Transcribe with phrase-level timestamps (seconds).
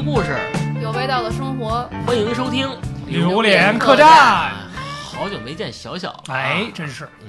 [0.00, 0.34] 的故事，
[0.80, 2.66] 有味道的生活，欢迎收听
[3.06, 4.50] 《榴莲客栈。
[4.74, 7.06] 好久没见小小，哎，真是。
[7.20, 7.28] 嗯，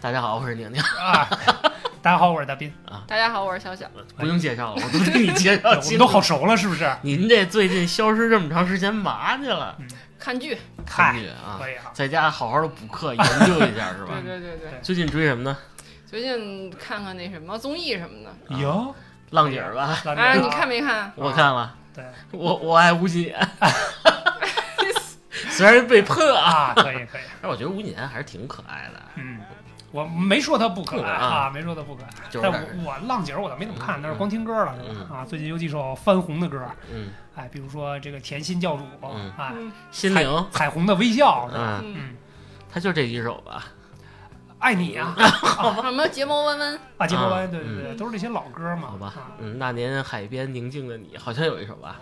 [0.00, 1.28] 大家好，我是宁宁啊。
[2.02, 3.04] 大家好，我是大斌啊。
[3.06, 3.86] 大家好，我是小小。
[4.16, 6.90] 不用介绍了，我都给你介绍，我们都好熟了，是不是？
[7.02, 9.76] 您这最近消失这么长时间，嘛去了？
[10.18, 14.14] 看剧，看剧啊，可以啊，在家好好的补课研究一下，是吧？
[14.26, 14.80] 对对对对。
[14.82, 15.56] 最近追什么呢？
[16.04, 18.56] 最近看看那什么综艺什么的。
[18.56, 18.92] 哟，
[19.30, 19.96] 浪姐吧？
[20.16, 21.12] 啊，你看没看？
[21.14, 21.76] 我看了。
[21.98, 23.48] 对，我我爱吴谨言。
[25.50, 27.22] 虽然被喷啊，可以可以。
[27.42, 29.02] 但我觉得吴谨言还是挺可爱的。
[29.16, 29.40] 嗯，
[29.90, 32.10] 我没说他不可爱啊，没说他不可爱。
[32.40, 35.16] 但我我浪姐我倒没怎么看，但是光听歌了，是吧？
[35.16, 36.64] 啊，最近有几首翻红的歌。
[36.92, 37.10] 嗯。
[37.34, 38.84] 哎，比如说这个甜心教主，
[39.36, 39.52] 哎，
[39.90, 42.16] 心灵彩虹的微笑，嗯嗯，
[42.72, 43.64] 他就这几首吧。
[44.58, 45.14] 爱你啊，
[45.82, 48.88] 什么睫毛弯弯啊，睫毛弯弯，对对对，都是那些老歌嘛。
[48.90, 51.96] 好吧，嗯，那年海边宁静的你，好像有一首吧。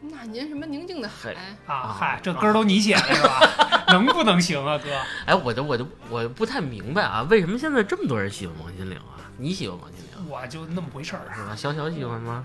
[0.00, 1.32] 那年什么宁静的海
[1.66, 1.94] 啊？
[1.96, 3.84] 嗨，这歌都你写的是吧？
[3.92, 4.90] 能不能行啊，哥？
[5.26, 9.22] 哎，我就我就我不太明白啊，为什么现在这么多人喜欢王心凌啊？
[9.38, 10.28] 你喜欢王心凌？
[10.28, 11.54] 我就那么回事儿，是吧？
[11.54, 12.44] 小小喜欢吗？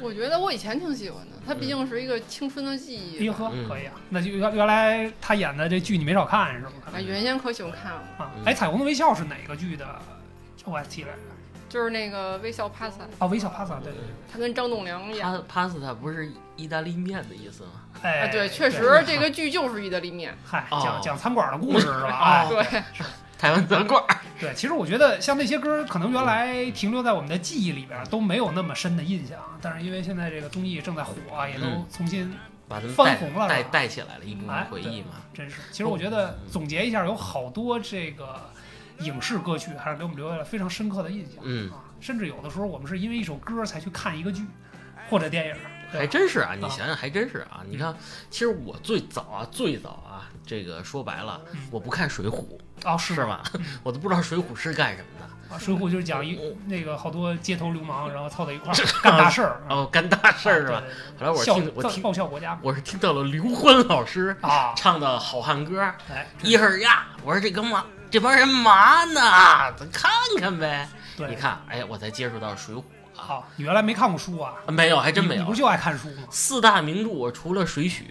[0.00, 3.28] 我觉得我以前挺喜欢的，他毕竟是一个青春的记忆。
[3.28, 3.92] 哎呵，可以啊。
[4.10, 6.72] 那就原原来他演的这剧你没少看是吗？
[6.92, 8.30] 啊，原先可喜欢看了啊。
[8.44, 9.86] 哎，彩虹的微笑是哪个剧的
[10.64, 11.18] OST 来着？
[11.68, 13.04] 就是那个微笑 pasta。
[13.18, 14.14] 哦，微笑 pasta，对对对。
[14.32, 15.26] 他跟张栋梁演。
[15.52, 17.70] pasta 不是意大利面的意思吗？
[18.02, 20.36] 哎，对，确实这个剧就是意大利面。
[20.44, 22.08] 嗨，讲讲餐馆的故事是吧？
[22.10, 22.82] 啊，对。
[23.38, 24.02] 台湾餐馆。
[24.44, 31.14] 对，其实我觉得像那些歌，可能原来停留在我们的记忆里边都没有那么深的印象，但是因为现在这个综艺正在火，
[31.48, 32.30] 也都重新
[32.68, 35.12] 把它翻红了，带带起来了一部分回忆嘛。
[35.32, 38.50] 真是，其实我觉得总结一下，有好多这个
[38.98, 41.42] 影视歌曲还是给我们留下了非常深刻的印象。
[41.42, 44.44] 嗯啊，甚至有的时候我们是因为一首歌才去看一个剧
[45.08, 45.54] 或者电影。
[45.90, 47.62] 还真是啊，你想想还真是啊。
[47.70, 47.94] 你看，
[48.28, 51.40] 其实我最早啊，最早啊，这个说白了，
[51.70, 52.32] 我不看《水浒》。
[52.84, 53.42] 哦，是是吧？
[53.82, 55.24] 我都不知道《水浒》是干什么的。
[55.54, 59.62] 啊，《水浒》就是讲一那个好多街头流氓，然后凑在一块儿 干大事儿。
[59.68, 60.82] 哦，干大事儿是吧？
[61.18, 65.80] 后来我听我听报效国家，我是听到了刘欢老师啊唱的好汉歌。
[66.10, 69.20] 哎，一会儿呀，我说这哥们这帮人嘛呢？
[69.76, 70.88] 咱看看呗。
[71.16, 72.84] 对你看，哎呀，我才接触到《水浒》啊。
[73.14, 74.54] 好，你原来没看过书啊？
[74.68, 75.42] 没有，还真没有。
[75.42, 76.24] 你不就爱看书吗？
[76.30, 78.02] 四大名著，我除了《水浒》。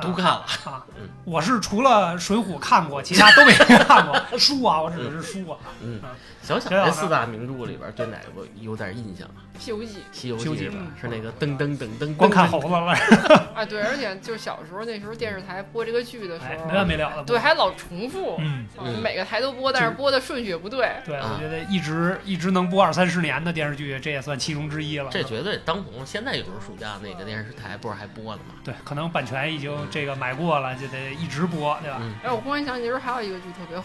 [0.00, 0.44] 都看了。
[0.64, 0.84] 啊，
[1.24, 4.20] 我是除了《水浒》看过，其他都没看过。
[4.38, 5.58] 书啊，我指的是书啊。
[5.82, 6.00] 嗯，
[6.44, 9.40] 小小这四大名著里边，对哪个有点印象啊？
[9.62, 9.86] 《西游记》。
[10.12, 10.78] 《西游记》是吧？
[11.00, 12.92] 是那个噔噔噔噔，光看猴子了。
[13.54, 17.24] 啊，对，而且就小时候那时候电视台播这个剧的时候，没完没了的。
[17.24, 18.36] 对，还老重复。
[18.40, 18.66] 嗯，
[19.02, 20.92] 每个台都播，但是播的顺序也不对。
[21.06, 25.08] 对，我觉得一直一直能播二三十年的电视剧，这也算其中之一了。
[25.10, 26.04] 这绝对当红。
[26.04, 28.54] 现在有时候暑假那个电视台不是还播呢吗？
[28.64, 32.02] 对，可能版权已经这个买过了，就得一直播，对吧？
[32.22, 33.84] 哎，我忽然想起，其实还有一个剧特别火，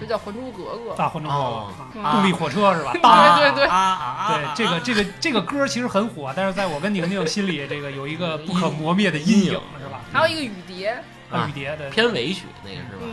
[0.00, 0.92] 就叫《还珠格格》。
[0.96, 2.92] 大还珠格格，动力火车是吧？
[2.92, 10.00] 对 对对，对这个这个这个歌其实很火，但是在我跟宁宁心里，这个有一个不可磨灭的阴影，是吧？
[10.12, 11.02] 还有一个雨蝶，
[11.32, 13.06] 雨蝶的片尾曲那个是吧？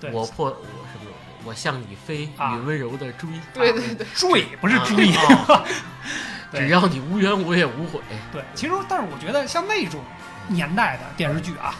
[0.00, 1.10] 对，我破我什么？
[1.44, 3.28] 我向你飞，你温柔的追。
[3.54, 5.12] 对对对，追不是追。
[6.52, 8.00] 只要你无怨，我也无悔。
[8.32, 10.00] 对，其实但是我觉得像那种
[10.48, 11.74] 年代的电视剧啊，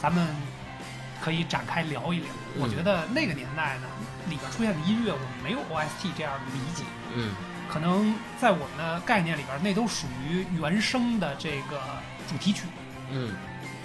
[0.00, 0.26] 咱们
[1.20, 2.26] 可以展开聊一聊。
[2.58, 3.88] 我觉得那个年代呢，
[4.30, 6.84] 里边出现的音乐，我们没有 OST 这样的理解。
[7.12, 7.34] 嗯，
[7.68, 11.82] 可能在我们的概念里边，那都属于原声的这个
[12.28, 12.62] 主题曲，
[13.10, 13.34] 嗯，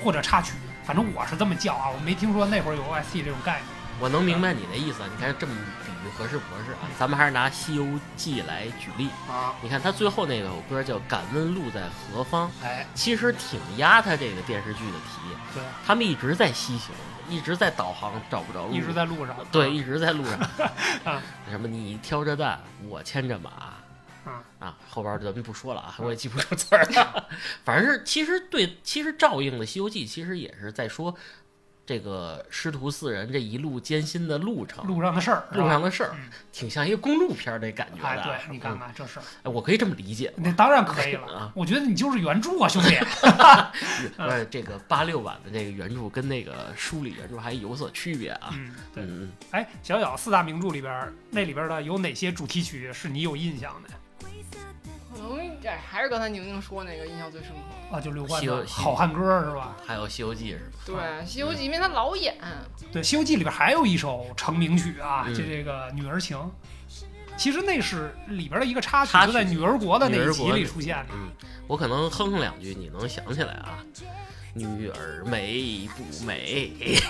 [0.04, 0.54] 或者插曲。
[0.86, 3.64] 反正我是这么叫啊，我没听说那会儿有 OST 这种概念。
[3.98, 5.54] 我能明白你的意思，你看这么
[5.86, 6.84] 比喻合适不合适啊？
[7.00, 9.56] 咱们还是拿《西游记》来举例啊。
[9.62, 15.34] 你看他最后那首歌叫《敢问路在何方》，哎，其实挺压他这个电视剧的题。
[15.54, 16.94] 对，他们一直在西行，
[17.30, 19.36] 一直在导航找不着路，一直在路上。
[19.52, 20.40] 对，一直在路上。
[21.04, 23.50] 啊，什么你挑着担，我牵着马。
[23.50, 27.30] 啊啊，后边咱们不说了啊，我也记不住词儿了。
[27.64, 31.16] 反正是，其实对，其实照应的《西游记》，其实也是在说。
[31.86, 36.16] 这个师徒四人这一路艰辛的路程，路上的事儿，路上的事儿，
[36.52, 38.08] 挺像一个公路片的感觉的。
[38.08, 40.34] 哎，对你看看这事儿，哎，我可以这么理解。
[40.36, 41.52] 那当然可以了 啊！
[41.54, 42.96] 我觉得你就是原著啊，兄弟。
[44.18, 48.50] 呃，这个八六版的这个原著跟那个书里原著还有所区别啊。
[48.54, 49.04] 嗯，对。
[49.04, 53.90] 嗯，哎，小小四大名著里边，那里边的有哪些主题曲是你有印象的？
[55.66, 59.20] 可能哎，还是刚才宁宁说那个印象最深刻啊，就刘欢的《好汉歌》
[59.50, 59.76] 是吧？
[59.86, 60.72] 还有《西游记》是吧？
[60.86, 60.96] 对，
[61.26, 62.38] 《西游记》因为他老演。
[62.92, 66.38] 对，《西游记》里边还有一首成名曲啊，就这个《女儿情》。
[67.38, 71.14] 其实那是里边的一个插曲，就在女儿国的那一集里出现的。
[71.14, 71.30] 嗯，
[71.68, 73.84] 我可能哼哼两句，你能想起来啊？
[74.58, 76.72] 女儿美不美？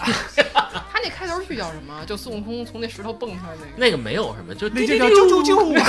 [0.92, 2.03] 他那开头曲叫什么？
[2.07, 3.71] 就孙悟空从那石头蹦出来那个。
[3.77, 5.83] 那个没有什么，就那就叫啾啾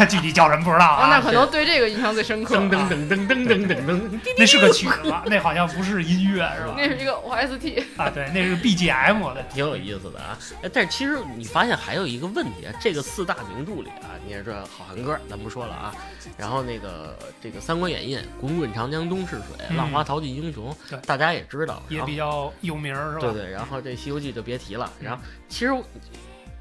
[0.00, 1.08] 啾， 具体叫什么不知道啊，啊。
[1.10, 2.56] 那可能对这个印象最深刻。
[2.56, 5.14] 噔噔噔噔噔噔噔噔，那是个曲子？
[5.26, 6.74] 那好像不是音乐是吧？
[6.78, 9.42] 那是一个 OST，啊，对，那是 BGM 的。
[9.52, 10.38] 挺有意思的啊。
[10.62, 15.92] 哎但是其实你发现还有一个问题啊，这个四大名著里啊，你也知道《好汉歌》，咱不说了啊。
[16.38, 21.82] 然后那个这个《三国演义》，滚滚长江东逝水，嗯浪花淘记英雄对，大家也知道。
[21.88, 23.20] 也比较有名是吧？
[23.20, 24.90] 对对，然后这《西游记》就别提了。
[25.00, 25.72] 嗯然后其实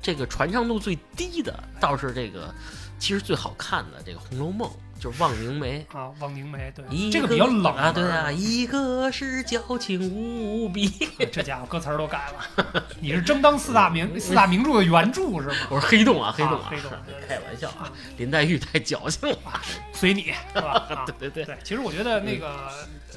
[0.02, 2.54] 这个传唱度最低的倒是这个，
[2.98, 5.86] 其实最好看的这个《红楼梦》，就是望凝眉。
[5.94, 10.90] 啊，望凝眉，对，这个比较冷啊，对啊，一个是矫情无比，
[11.32, 12.84] 这家伙歌词儿都改了。
[13.00, 15.56] 你是争当四大名四大名著的原著是吗？
[15.70, 16.68] 我是黑洞啊，黑洞啊。
[16.70, 19.62] 黑洞对对开玩笑啊，林黛玉太矫情了，啊，
[19.94, 20.72] 随你是吧？
[20.90, 22.48] 啊，对对对，其实我觉得那个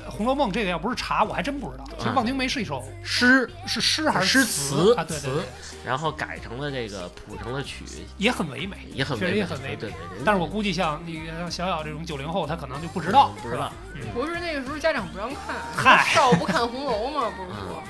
[0.04, 1.84] 呃《红楼梦》这个要不是查，我还真不知道。
[1.98, 2.12] 其实啊。
[2.14, 3.50] 望凝眉是一首诗。
[3.66, 4.94] 是诗还是诗是词。
[4.94, 5.04] 啊？
[5.04, 5.42] 对对对。
[5.60, 7.84] 词，然后改成了这个谱成了曲，
[8.16, 9.76] 也很唯美，也很唯美，也很唯美。
[9.76, 10.22] 对对对。
[10.24, 14.12] 但是我估计像那个像小小这种九零后，他可能就不知道，不知道是吧。
[14.14, 17.30] 不是那个时候家长不让看，嗨少不看红楼嘛？
[17.36, 17.82] 不是说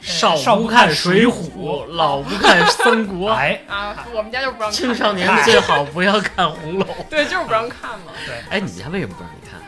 [0.00, 4.72] 少少不不看看水水浒，老不看三国，哎，啊，我们家就不让看。
[4.72, 6.86] 青少年最好不要看红楼。
[7.10, 8.12] 对，就是不让看嘛。
[8.26, 9.60] 对哎，你家为什么不让你看？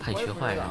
[0.00, 0.66] 怕你学坏是吗？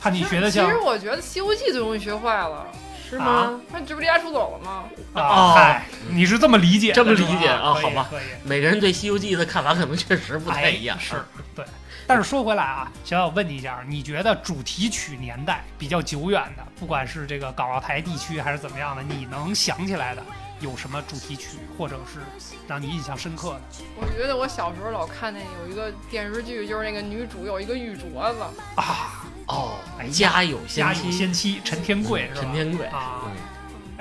[0.00, 2.66] 怕你学的像其实我觉得《西游记》最容易学坏了，
[3.08, 3.60] 是啊吗？
[3.72, 4.84] 那这不离家出走了吗？
[5.14, 8.24] 哦啊，嗨，你是这么理解，这么理解啊好吧可以。
[8.44, 10.96] 每个人对《西游记》的看法可能确实不太一样。
[10.98, 11.24] 哎、是
[11.54, 11.64] 对。
[12.06, 20.22] 但是说回来啊，小小问你一下，你觉得主题曲年代比较久远的，不管是这个港澳台地区还是怎么样的，你能想起来的
[20.60, 22.20] 有什么主题曲，或者是
[22.66, 23.60] 让你印象深刻的
[23.96, 28.40] 我觉得我小时候老看那有一个电视剧，就是那个女主有一个玉镯子，
[28.76, 29.24] 啊？
[29.46, 32.40] 哦哎，家有家有仙妻，仙妻陈天贵是吧？
[32.42, 33.22] 陈天贵啊，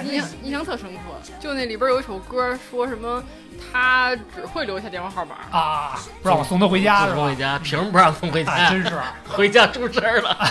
[0.03, 0.99] 印象印象特深刻。
[1.39, 3.23] 就那里边有一首歌，说什么
[3.71, 5.35] 他只会留下电话号码。
[5.51, 7.35] 啊，不让我送他回家是吧送回？
[7.35, 8.69] 家，凭什么不让送回啊，家？
[8.71, 10.49] 真是 回家出事儿了。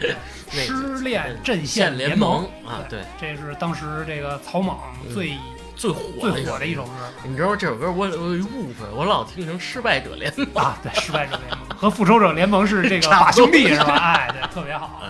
[0.52, 4.78] 那失恋阵线联盟啊，对，这是当时这个草莽
[5.12, 5.32] 最、
[5.74, 6.90] 最火最火的一首歌
[7.24, 10.64] 你知道这首歌我我有一误会，我老听成失败者联盟。
[10.64, 13.94] 啊，对，失败者联盟和复仇者联盟是这个 把兄弟是吧？
[13.96, 15.02] 哎，对，特别好，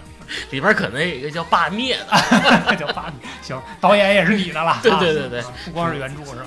[0.51, 3.13] 里边可能有一个叫罢灭的， 叫把
[3.43, 6.47] 行，导演也是你的了，对啊对对对啊不光是原著是吧？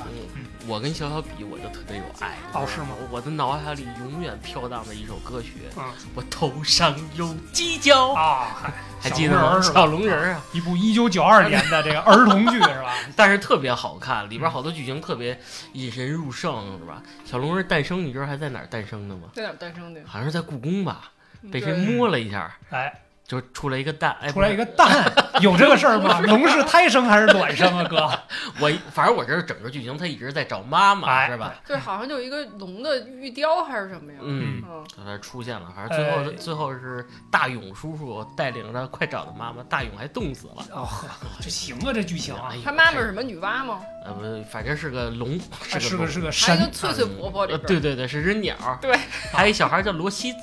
[0.70, 2.38] 嗯，我跟小小比，我就特别有爱。
[2.54, 5.84] 哦是吗我的脑海里永远飘荡着一首歌曲，嗯
[6.14, 8.72] 我头上有犄角，啊，
[9.02, 9.60] 还记得吗？
[9.62, 12.94] 小小龙人啊，一部一九九二年的这个儿童剧是吧？
[13.16, 15.40] 但是特别好看，里边好多剧情特别
[15.74, 17.02] 引人入胜，是吧？
[17.26, 19.30] 小龙人诞生，你知道还在哪儿诞生的吗？
[19.34, 20.02] 在哪儿诞生的？
[20.06, 21.12] 好像是在故宫吧，
[21.52, 22.94] 被谁摸了一下，哎，
[23.30, 24.90] 就出来一个蛋，哎，出来一个，蛋，
[25.40, 26.20] 有这个事儿吗？
[26.26, 28.10] 龙是胎生还是卵生啊，哥？
[28.60, 31.54] 我反正我这是整个剧情，他一直在找妈妈，哎是吧？
[31.68, 34.18] 对，好像就有一个龙的玉雕还是什么呀？
[34.24, 40.66] 嗯，嗯，他才出现了，反正最后、哎最后是大勇叔叔带领着快找的妈妈，大勇还冻死了。
[40.72, 41.08] 哦呵，
[41.40, 43.80] 这行啊，这剧情啊哎，他妈妈是什么女娲吗？
[44.10, 45.40] 呃不，反正是个龙，
[45.72, 47.58] 哎是个是个是个还有一神个翠翠婆婆里。
[47.66, 48.56] 对对对，是只鸟。
[48.82, 48.96] 对，
[49.32, 50.40] 还有一小孩叫罗西子，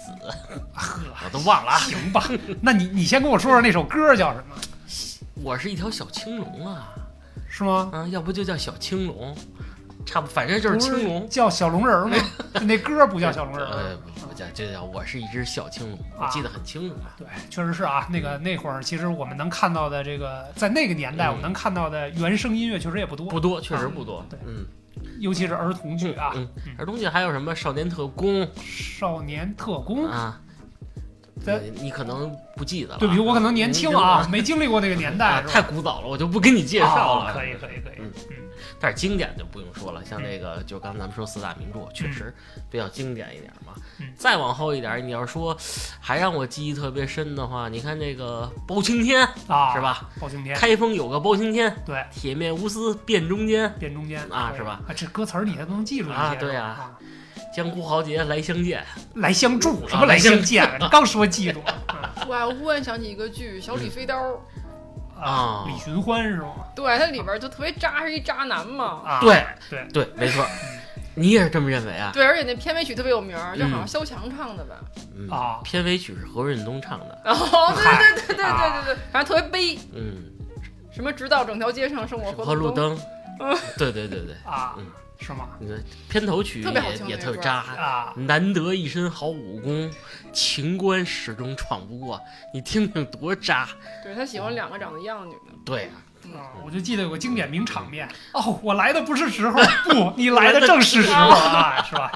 [0.74, 1.78] 呵，我都忘了啊。
[1.78, 2.28] 行吧？
[2.60, 4.56] 那你你先跟我说说那首歌叫什么？
[5.42, 6.88] 我是一条小青龙啊，
[7.48, 7.90] 是吗？
[7.92, 9.36] 嗯，要不就叫小青龙，
[10.06, 11.28] 差不，反正就是青龙。
[11.28, 12.16] 叫小龙人儿吗？
[12.62, 13.98] 那歌不叫小龙人呃儿。，
[14.36, 17.06] 叫，就叫我是一只小青龙，我啊记得很清楚嘛。
[17.18, 18.06] 对，确实是啊。
[18.10, 24.24] 那个那会儿，其实我们能看到的这个，在那个年代，嗯我们能看到的原声音乐确实也不多，不多，确实不多。
[24.30, 24.64] 对嗯，
[25.18, 30.40] 尤其是儿童剧啊，嗯嗯，儿童剧还有什么少年特工少年特工》啊？
[31.44, 32.98] 在你你可能不记得了。
[32.98, 37.26] 对不起，我可能年轻啊，没经历过那个年代，太古早了，我就不跟你介绍了。
[37.26, 38.45] 啊可以，可以，可以。
[38.78, 42.34] 但是经典就不用说了，像这个就刚才咱们说四大名著，确实
[42.70, 43.72] 比较经典一点嘛。
[44.00, 44.12] 嗯。
[44.16, 45.56] 再往后一点，你要说
[46.00, 49.80] 还让我记忆特别深的话，你看这个包青天啊，是？
[49.80, 50.08] 吧？
[50.20, 54.80] 包青天，开封有个包青天，对，铁面无私辨忠奸，辨忠奸啊是吧？
[54.86, 56.98] 啊，这歌词儿你还都能记住啊对啊。
[57.54, 58.84] 江湖豪杰来相见。
[59.14, 64.14] 来相助，啊什么来来相相见刚说记住啊我我忽然想起一个剧《小李飞刀》，
[65.20, 66.52] 啊李寻欢是吗？
[66.74, 69.02] 对，他里边就特别渣，是一渣男嘛。
[69.04, 70.44] 啊，对对，对，没错，
[71.14, 72.10] 你也是这么认为啊？
[72.12, 74.76] 对，而且那片尾曲特别有名儿，就好像嗯萧蔷唱的吧。
[75.16, 77.18] 嗯啊片尾曲是何润东唱的。
[77.24, 80.24] 哦，对对对对对对对对，反正特别悲，嗯，
[80.92, 82.96] 什么直到整条街上生我和路路灯。
[83.38, 83.56] 灯。
[83.76, 84.86] 对对对对，啊嗯，
[85.18, 85.50] 是吗？
[85.58, 87.54] 你的片头曲特别好也听也特渣。
[87.54, 89.90] 啊，难得一身好武功，
[90.32, 92.20] 情关始终闯不过。
[92.52, 93.68] 你听听多渣！
[94.02, 95.52] 对他喜欢两个长得一样的女的。
[95.64, 99.58] 对啊，啊，我就记得有个经典名场面哦，我来的不是时候，
[99.88, 102.12] 不，你来的正是时候啊，是吧？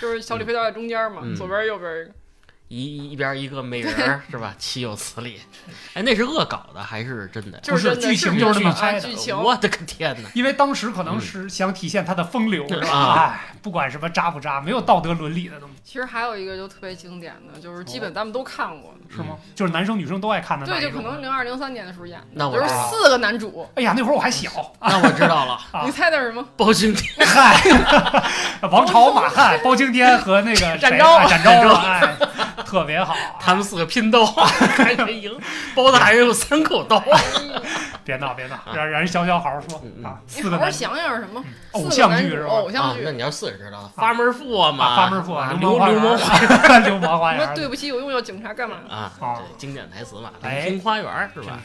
[0.00, 2.10] 就是小李飞刀在中间嘛，嗯左边右边一
[2.74, 4.54] 一一边一个美人儿 是吧？
[4.58, 5.40] 岂有此理！
[5.94, 7.58] 哎，那是恶搞的还是真的？
[7.60, 10.28] 就是剧情就是这么啊拍的剧情我的个天哪！
[10.34, 12.88] 因为当时可能是想体现他的风流，是吧？
[12.90, 18.94] 啊哎，不管什么渣不渣，没有道德伦理的东西，其实还有一个就特别经典的，就是基本咱们都看过。
[19.08, 19.36] 是吗？
[19.54, 23.68] 就是男生女生都爱看的那对，就可能零二零三年的时候演的，那我就是四个男主。
[23.76, 24.50] 哎呀，那会儿我还小，
[24.80, 26.44] 那我知道了，啊你猜的是什么？
[26.56, 27.60] 包青天 嗨，
[28.68, 32.16] 王朝、马汉、包青天和那个展昭哎展昭，哎，
[32.64, 33.14] 特别好。
[33.40, 35.38] 他们四个拼斗，还没赢。
[35.74, 37.02] 包大人有三口刀，
[38.04, 39.80] 别闹别闹，让让人小小好好说。
[39.84, 40.18] 嗯嗯啊。
[40.36, 41.42] 你好好四个男想想是什么？
[41.72, 42.52] 偶像剧是吧？
[42.52, 43.02] 啊，偶像剧。
[43.04, 43.12] 那。
[43.12, 48.76] 你要四是知道，发门富啊嘛，啊，发门富啊，流流流氓氓花园，流氓花什么园，对不起，有用要警察干嘛？
[48.88, 50.62] 啊，哦对，经典台词嘛，《哎。
[50.64, 51.58] 流星花园》是吧？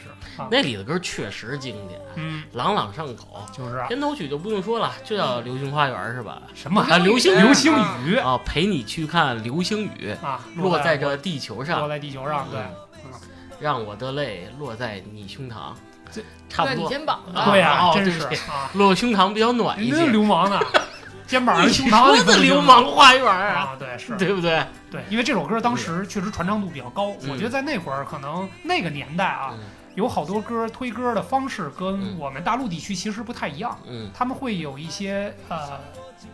[0.50, 3.42] 那里的歌确实经典，嗯，朗朗上口。
[3.52, 3.86] 就是啊。
[3.88, 6.40] 片头曲就不用说了，就叫《流星花园》是吧？
[6.54, 6.80] 什么？
[6.88, 8.16] 啊，流星流星雨。
[8.16, 11.78] 啊，陪你去看流星雨，啊，落在在这地球上。
[11.80, 12.60] 落上，在地球上，对。
[12.60, 13.20] 嗯
[13.60, 15.74] 让我的泪落在你胸膛。
[16.10, 16.88] 这，在你差不多。
[16.88, 17.50] 肩膀啊上。
[17.50, 18.26] 对呀，真是。
[18.50, 20.06] 啊，落胸膛比较暖一些。
[20.06, 20.58] 流氓呢，
[21.28, 24.16] 肩膀上你胸膛说的流氓花园啊，啊，对是。
[24.16, 24.64] 对不对？
[24.90, 27.28] 对，因为这首歌当时确实传唱度比较高，嗯。
[27.30, 29.58] 我觉得在那会儿可能那个年代啊，嗯。
[29.94, 32.16] 有好多歌推歌的方式跟嗯。
[32.18, 34.10] 我们大陆地区其实不太一样，嗯。
[34.14, 35.78] 他们会有一些呃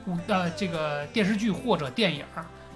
[0.06, 2.24] 舞呃这个电视剧或者电影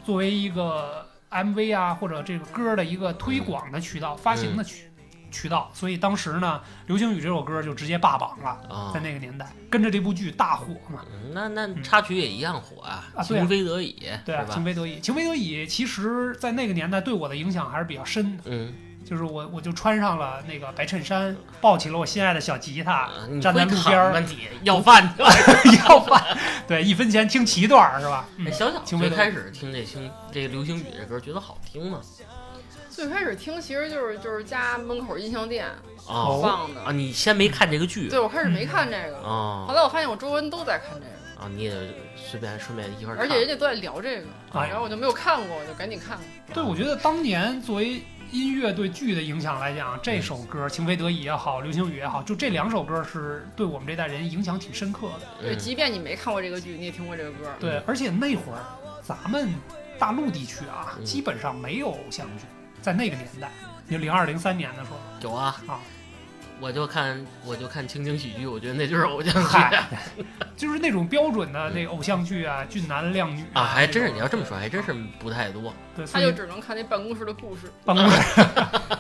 [0.05, 4.91] 作为一个 MV 啊或者这个歌的一个推广的渠道、发行的渠
[5.31, 11.05] 渠道，所以当时呢，《流星雨》这首歌就直接霸榜了，啊在，那个年代跟着这部剧大火嘛。
[11.13, 13.95] 嗯那那插曲也一样火啊，情非得已，
[14.25, 14.65] 对啊，情？
[14.65, 18.43] 非得已，情非得已，其实在那个年代对我的影响还是比较深的。
[18.47, 18.75] 嗯，
[19.11, 23.09] 就是我我就穿上了那个白衬衫，抱起了我心爱的小吉他，
[23.43, 24.25] 站在会路边儿
[24.63, 25.29] 要饭去了。
[25.89, 26.39] 要饭，
[26.69, 28.25] 对，一分钱听七段儿是吧？
[28.37, 32.01] 嗯哎，小小最开始听这星这个流星雨这歌，觉得好听吗？
[32.89, 35.67] 最开始听其实就是就是家门口音像店
[36.07, 36.81] 哦放的。
[36.83, 41.73] 啊，你先没看这个剧对，我开始没看这个啊，后哦来我发现我周围人都在看这个，啊，你也
[42.15, 46.17] 随便顺便一块儿，而且人家都在聊这个，哎然后我就没有看过，我就赶紧看。
[46.55, 55.27] 对，我觉得当年作为音乐对剧的影响来讲，这首歌《情非得已》也好，《流星雨》也好，就这两首歌是对我们这代人影响挺深刻的。
[55.41, 57.53] 对，嗯即便你没看过这个剧，你也听过这个歌。
[57.59, 58.63] 对，而且那会儿
[59.03, 59.53] 咱们
[59.99, 61.05] 大陆地区啊，嗯。
[61.05, 62.45] 基本上没有偶像剧，
[62.81, 63.51] 在那个年代，
[63.91, 65.61] 就零二零三年的时候，有啊。
[65.67, 65.81] 啊，
[66.61, 69.83] 我就看我就看情景喜剧，我觉得那就是偶像剧嗨，
[70.57, 75.73] 就是那种标准的那个偶像剧啊，俊男靓女啊，还真是你要这么说，还真是不太多。
[75.97, 77.73] 对，他就只能看那办公室的故事。
[77.85, 78.45] 办公室。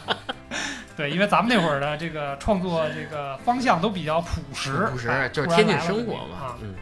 [0.96, 6.56] 对，因为咱们那会儿的这个创作这个方向都比较朴实，朴实哎就是贴近生活嘛啊。。
[6.62, 6.74] 嗯，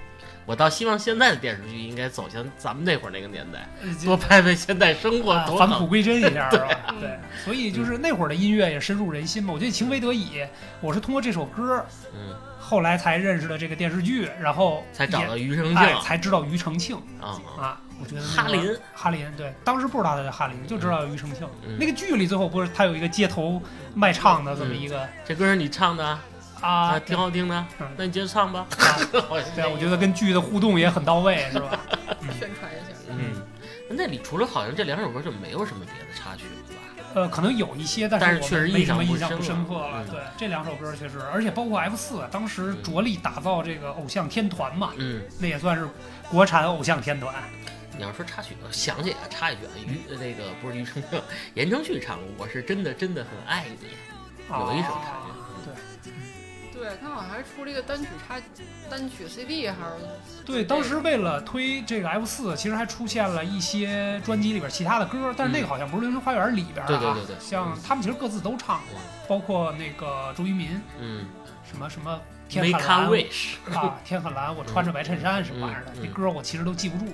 [0.49, 5.35] 我倒希望现在的电视剧应该走向咱们那会儿那个年代，呃多拍拍现代生活。
[5.59, 6.69] 返璞归真一下， 是吧？
[6.89, 9.53] 嗯对，所以就是那会儿的音乐也深入人心嘛。
[9.53, 10.39] 我觉得《情非得已》，
[10.81, 17.81] 我是通过这首歌，嗯，后来才认识了这个电视剧，然后才找到庾澄庆哎，才知道庾澄庆啊啊，啊。
[18.01, 21.47] 我觉得哈林，哈林，对，当时不知道他叫哈林，就知道庾澄庆。
[21.67, 23.61] 嗯那个剧里最后不是他有一个街头
[23.93, 26.19] 卖唱的这么一个这歌是你唱的
[26.61, 28.67] 啊，啊，挺好听的嗯，那你接着唱吧。
[28.79, 31.79] 啊 对，我觉得跟剧的互动也很到位，是吧？
[32.39, 32.99] 宣传一下。
[33.11, 33.43] 嗯，
[33.91, 36.83] 那里除了好像这两首歌就没有什么别的插曲了吧？
[37.15, 40.05] 呃，可能有一些，但但是我没确实印象不什么印象不深刻了。
[40.05, 45.89] 嗯对，这两首歌确实，而且包括 F 四，当时着力打造这个偶像天团嘛，嗯，那也算是
[46.31, 47.35] 国产偶像天团。
[47.97, 51.21] 你要说插曲，我想起来插一句啊，于呃那个不是于承庆，
[51.55, 53.89] 言承旭唱过《我是真的真的很爱你》，
[54.71, 55.28] 有一首插啊曲。
[56.79, 58.37] 对他好像还出了一个单曲插
[58.89, 66.87] 单曲 CD，还是对，当时为了推这个 F 四，其实还出现了一些专辑里边其他的歌，但是那个好像不是《流星花园》里边啊。
[66.87, 71.27] 对对对对像他们其实各自都唱过，包括那个周渝民，嗯
[71.69, 72.19] 什么什么
[72.49, 73.57] 天很蓝 wish。
[73.75, 77.13] 啊，天很蓝，我穿着白衬衫什么玩意儿的嗯，嗯那歌我其实都记不住。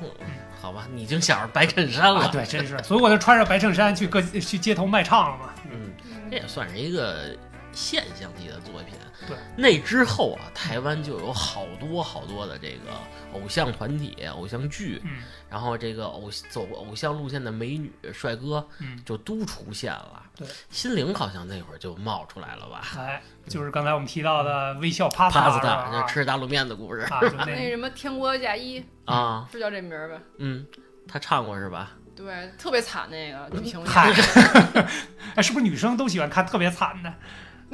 [0.60, 2.28] 好吧，你已经想着白衬衫啊，了。
[2.28, 5.52] 对，真是，所以我就穿着白衬衫去各去街头卖唱了嘛。
[5.70, 5.92] 嗯，
[6.30, 7.36] 这也算是一个
[7.74, 8.94] 现象级的作品。
[9.26, 12.92] 对，那之后啊，台湾就有好多好多的这个
[13.32, 15.22] 偶像团体、偶像剧，嗯。
[15.50, 20.22] 然后这个偶走偶像路线的美女、帅哥嗯，就都出现了。
[20.36, 22.82] 对，心灵好像那会儿就冒出来了吧？
[22.98, 27.02] 哎，就是刚才我们提到的微笑 pasta 是吧，pasta 那吃大卤面的故事。
[27.02, 28.80] 啊，就那 那什么《天国嫁衣》
[29.12, 30.20] 啊，是叫这名儿吧？
[30.38, 30.66] 嗯，
[31.06, 31.92] 他唱过是吧？
[32.16, 33.86] 对，特别惨那个女评委，
[35.34, 37.12] 哎，是不是女生都喜欢看特别惨的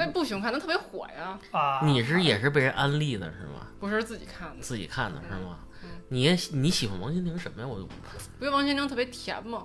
[0.00, 1.80] 那不喜欢看，那特别火呀，啊？
[1.84, 3.66] 你是也是被人安利的是吗？
[3.78, 4.62] 不是自己看的。
[4.62, 5.88] 自己看的是吗嗯？
[6.08, 7.68] 你也你喜欢王心凌什么呀？
[7.68, 7.86] 我就
[8.38, 9.64] 不是王心凌特别甜吗？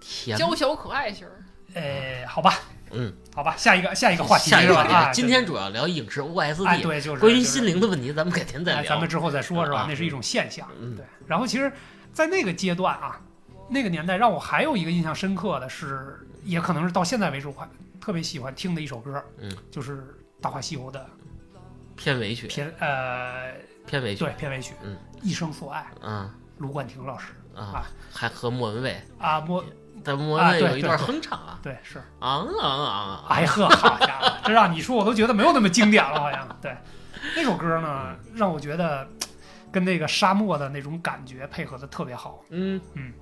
[0.00, 1.42] 甜，娇小可爱型儿。
[1.74, 2.54] 哎，好吧，
[2.92, 6.82] 嗯，好吧，下一个下一个话题下一个话是吧啊题，今天主要聊影视哎 OSD。
[6.82, 8.90] 对，就是关于心灵的问题，咱们改天再哎，聊。
[8.90, 9.86] 咱们之后再说，是吧啊？
[9.88, 10.68] 那是一种现象。
[10.80, 11.04] 嗯对。
[11.26, 11.70] 然后其实，
[12.12, 13.20] 在那个阶段啊，
[13.68, 17.68] 那个年代让我还有一个印象深刻的是，也可能是到现在为止我还
[18.06, 19.96] 特别喜欢听的一首歌，嗯，就是
[20.40, 21.04] 《大话西游》的
[21.96, 23.52] 片尾曲，片呃
[23.84, 29.64] 片尾曲，对片尾曲，嗯，一生所爱，嗯卢冠廷老师啊啊，还和莫文蔚，啊，莫
[30.04, 33.26] 但莫文蔚有一段哼唱啊，对是，啊啊啊啊！
[33.28, 36.76] 哎呵，好家伙，这让你说我都觉得没有那么经典了，好像对。
[37.34, 39.04] 那首歌呢，让我觉得
[39.72, 42.44] 跟那个沙漠的那种感觉配合的特别好。
[42.50, 42.80] 嗯。
[42.94, 43.12] 嗯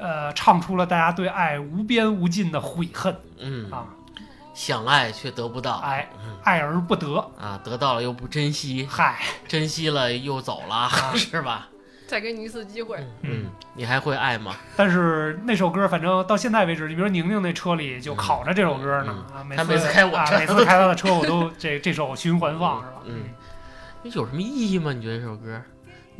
[0.00, 3.14] 呃，唱出了大家对爱无边无尽的悔恨。
[3.38, 3.86] 嗯，啊，
[4.54, 11.68] 想爱却得不到，哎嗯，爱而不得，啊，得到了又不珍惜，嗨，珍惜了又走了， 是吧？
[12.06, 14.56] 再给你一次机会，嗯，你还会爱吗？
[14.76, 22.96] 但是那首歌，反正到现在为止，你比如宁宁那车里就烤着这首歌呢，啊，每他次每次开我每次开他的车，我都这这首循环放，是吧？
[23.04, 23.22] 嗯，
[24.02, 24.92] 有什么意义吗？
[24.92, 25.62] 你觉得这首歌？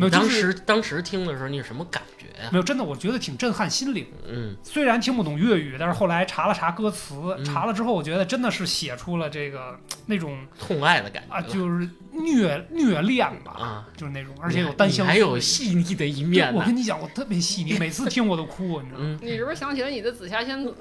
[0.01, 2.49] 没有，当就是时当时听的时候，你是什么感觉呀？
[2.51, 4.07] 没有，真的，我觉得挺震撼心灵。
[4.29, 4.57] 嗯。
[4.63, 7.45] 虽然听不懂粤语，但是后来查了查歌词，嗯。
[7.45, 19.05] 查了之后，我觉得真的是写出了这个那种痛爱的感觉啊，就是虐虐恋吧，啊，就是那种，而且有单相思，还有细腻的一面我跟你讲，我特别细腻， 每次听我都哭，你知道吗？
[19.07, 20.75] 嗯，你是不是想起了你的紫霞仙子？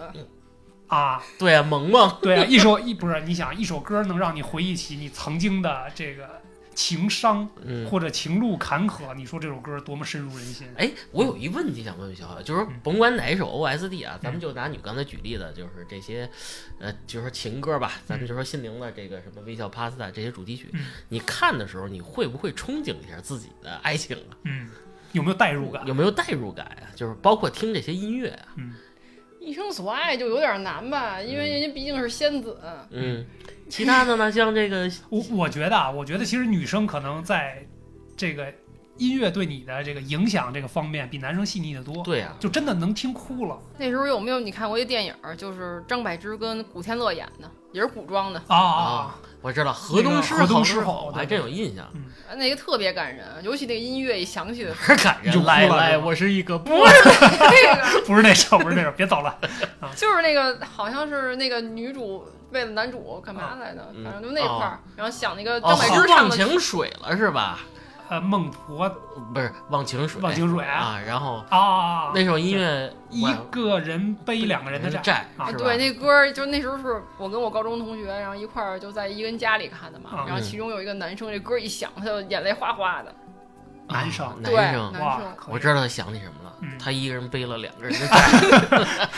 [0.88, 6.42] 啊，对啊，萌萌，对啊，一首一不是你想一首歌能让你回忆起你曾经的这个
[6.80, 7.86] 情伤嗯。
[7.90, 10.66] 或者情路坎坷，你说这首歌多么深入人心？
[10.78, 16.30] 哎，我有一问题想问问小海，就是嗯甭管哪一首 OSD 啊，咱们就拿你刚才举例的，就是这些，
[16.80, 24.32] 呃，就是说情歌吧，咱们就说心灵的这个什么微笑 Pasta 这些主题曲，嗯你看的时候，你会不会憧憬一下自己的爱情啊？
[24.44, 24.70] 嗯，
[25.12, 25.86] 有没有代入感？
[25.86, 26.88] 有没有代入感啊？
[26.96, 28.76] 就是包括听这些音乐啊，嗯，
[29.40, 32.58] 一生所爱就有点难吧，因为人家毕竟是仙子。
[32.92, 33.26] 嗯，
[33.70, 37.66] 其他的呢，像这个，我我觉得啊，我觉得其实女生可能在
[38.18, 38.52] 这个
[38.98, 43.58] 音乐对你的这个影响这个方面比男生细腻的多，对啊，就真的能听哭了。
[43.78, 51.88] 那时候有没有你看过一电影，就是张柏芝跟古天乐演的，也是古装的，啊啊，我知道河东狮河东狮狮吼对我还真有印象，
[52.36, 54.98] 那个特别感人，尤其那个音乐一响起的时候。
[55.02, 55.34] 感人。
[55.34, 58.02] 就来来，我是一个不是， 那个。
[58.06, 59.40] 不是那首，不是那首，别走了。
[59.96, 67.60] 就是那个好像是那个女主为了男主干嘛来的，嗯反正就那块儿，然后想那个哦张柏芝唱忘的，情水了是吧？
[68.10, 68.90] 呃，孟婆
[69.32, 75.60] 不是忘情水，忘情水啊啊，然后啊，那首音乐一个人背两个人的债债啊是吧？
[75.60, 83.14] 对，那歌儿就那时候是我跟我高中同学，然后一块儿就在一个人家里看的嘛啊，然后其中有一个男生，这歌儿一响，他就眼泪哗哗的，
[83.88, 88.18] 男生啊对，男生，男哇生，，我知道他想起什么了嗯，他一个人背了两个人的债，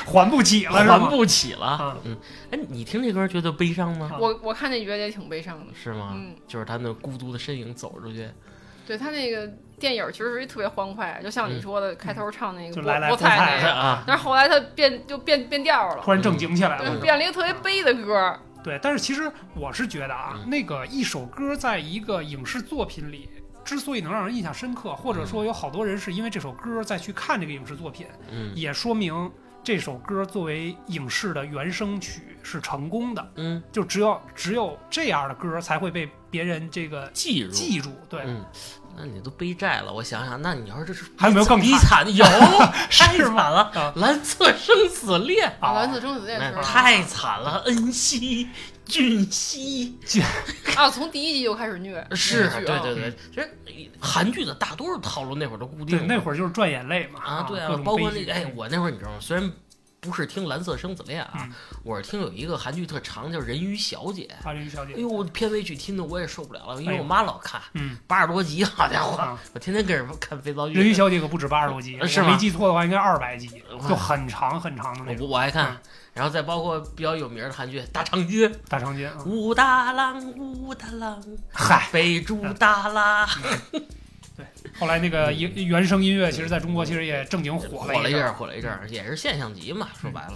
[0.05, 1.65] 还不起了，还不起了。
[1.65, 1.97] 啊。
[2.03, 2.17] 嗯，
[2.51, 4.09] 哎，你听这歌觉得悲伤吗？
[4.13, 6.11] 啊我我看那觉得也挺悲伤的，是吗？
[6.15, 8.29] 嗯，就是他那孤独的身影走出去，
[8.85, 9.49] 对他那个
[9.79, 16.99] 电影其实是一特别欢快，就像你嗯说的，开头唱那个菠就来来菠菜那个，啊，但是后来他变就变变调了，突然正经起来对，了。
[16.99, 20.49] 变了一个特别悲的歌，对，但是其实我是觉得啊，嗯。
[20.49, 23.27] 那个一首歌在一个影视作品里。
[23.63, 29.31] 之所以能让人印象深刻，或者说有好多人是因为这首歌再去看这个影视作品，嗯也说明
[29.63, 33.31] 这首歌作为影视的原声曲是成功的。
[33.35, 37.91] 嗯，就只有只有这样的歌才会被别人这个记住，记住。
[38.09, 38.43] 对，嗯，
[38.97, 42.11] 那你都背债了，我想想，那你要是这是还有没有更悲惨的？
[42.11, 42.25] 有，
[42.89, 46.39] 太惨了，啊蓝色生死恋，啊，啊蓝色生死恋？
[46.61, 48.47] 太惨了，恩熙、
[48.85, 49.97] 俊熙，
[50.75, 57.19] 啊，从第一集就开始虐，是对对对，其实韩剧的大多数套路那会儿都固定对，那会儿就是赚眼泪嘛。
[57.23, 59.17] 啊，对啊包括那个，哎，我那会儿你知道吗？
[59.19, 59.51] 虽然
[60.01, 61.53] 不是听《蓝色生死恋》啊，嗯。
[61.83, 64.27] 我是听有一个韩剧特长叫《人鱼小姐》。
[64.47, 67.95] 啊，人鱼小姐哎，呦，片尾曲听的我也受不了了，因为我妈老看嗯。
[68.07, 70.73] 八十多集，好家伙，啊，我天天跟着看肥皂剧。
[70.73, 72.31] 人鱼小姐可不止八十多集，呃是吗？
[72.31, 73.47] 没记错的话应该二百集，
[73.87, 75.29] 就很长很长的那我种。
[75.29, 75.67] 我爱看。
[75.71, 75.77] 嗯，
[76.15, 83.29] 然后再包括比较有名的韩剧《大长今》，大长今啊，武大郎，武大郎，嗨，北猪大拉，
[84.81, 90.33] 后来那个原原声音乐，其实在中国其实也正经火了火了一阵儿，火了一阵儿，也是现象级嘛，说白了。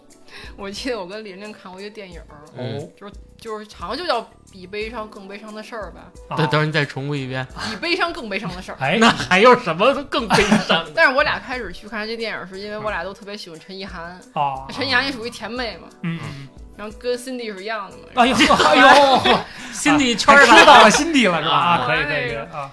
[0.54, 2.78] 我记得我跟琳琳看过一个电影儿，嗯。
[2.78, 4.20] 哦，就是好像就叫
[4.52, 8.76] 《比悲伤更悲伤的事儿》吧，啊等等会儿你再重复一遍，比悲伤更悲伤的事儿。
[8.78, 10.92] 哎，那还有什么更悲伤的？
[10.96, 16.20] 但是我俩开始去看这电影，是因为我俩都特别喜欢陈意涵，啊，陈意涵也属于甜妹嘛，嗯。
[16.22, 18.02] 嗯，然后跟 Cindy 是一样的嘛。
[18.16, 19.38] 哎呦哎呦，
[19.72, 21.54] 心里圈儿还说上到了心底了是吧？
[21.54, 21.76] 啊。
[21.76, 22.70] 啊，可以可以可以啊，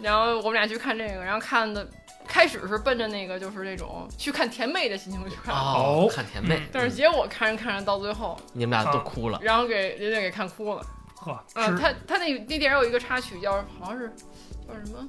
[0.00, 1.86] 然后我们俩去看这个，然后看的
[2.26, 9.38] 开始是奔着那个就是那种去看甜妹的心情去看，哦哦，看甜妹嗯，但是结果看着看着到最后，你们俩都哭了。
[9.42, 10.82] 然后给人家给看哭了。
[11.16, 14.10] 呵，啊，是他他那那电影有一个插曲叫好像是
[14.66, 15.06] 叫什么，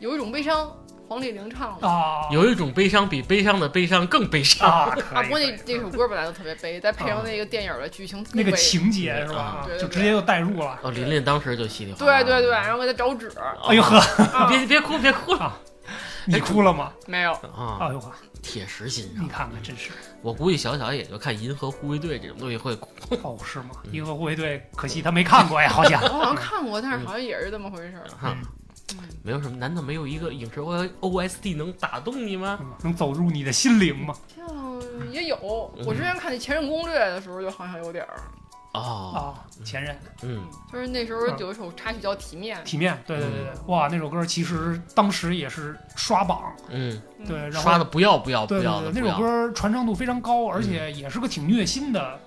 [0.00, 0.76] 有一种悲伤，
[1.08, 1.88] 黄丽玲唱的。
[1.88, 4.68] 啊，有一种悲伤比悲伤的悲伤更悲伤。
[4.68, 10.78] 啊， 啊，可以不过那那首歌本来就特别悲，再配上那个电影的剧情，那个情节是吧就直接就带入了。
[10.82, 12.22] 哦，琳琳当时就稀里哗啦。
[12.22, 13.98] 对对对，然后给他找纸，哦哎呦呵，
[14.32, 15.58] 啊别别哭别哭了
[16.26, 16.90] 你哭了吗？
[17.06, 17.76] 没有，啊！
[17.82, 19.28] 哎呦呵，铁石心肠你。
[19.28, 19.90] 看看，真是
[20.22, 22.88] 我估计小小也就看《银河护卫队》这种东西会哭。
[23.22, 23.72] 哦，是吗？
[23.84, 28.08] 嗯银河护卫队，可惜他没看过呀，好像我好像看过，但是好像也是这么回事儿。
[28.18, 28.34] 哈，
[29.22, 32.58] 没有什么，难道没有一个影视 O O S D 能打动你吗？
[32.60, 34.14] 嗯能走入你的心灵吗？
[34.36, 34.46] 像
[35.10, 38.20] 也有，嗯我之前看那《前任攻略》的时候，就好像有点儿，
[38.74, 39.22] 哦，啊，
[39.64, 48.90] 前任嗯，就是那时候有一首插曲叫《体面》，体面，对对对对，哇，那首歌其实当时也是刷榜，嗯，嗯对，然后刷的不要不要不要的。
[48.92, 52.20] 那首歌传唱度非常高，而且也是个挺虐心的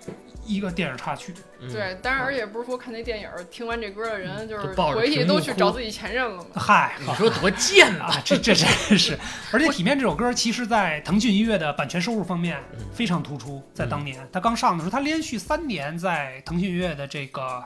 [0.48, 1.34] 一个电影插曲。
[1.60, 6.50] 嗯，对，当然而且不是说看那电影儿听完这歌的人，就是回去都去找自己前任了嘛。
[6.56, 8.06] 嗨，你说多贱呐！
[8.06, 9.18] 啊，这这真是，
[9.52, 13.62] 而且《体面》这首歌，其实在腾讯音乐的版权收入方面嗯非常突出。
[13.74, 17.64] 在当年，它刚上的时候，它连续三年在腾讯音乐的这个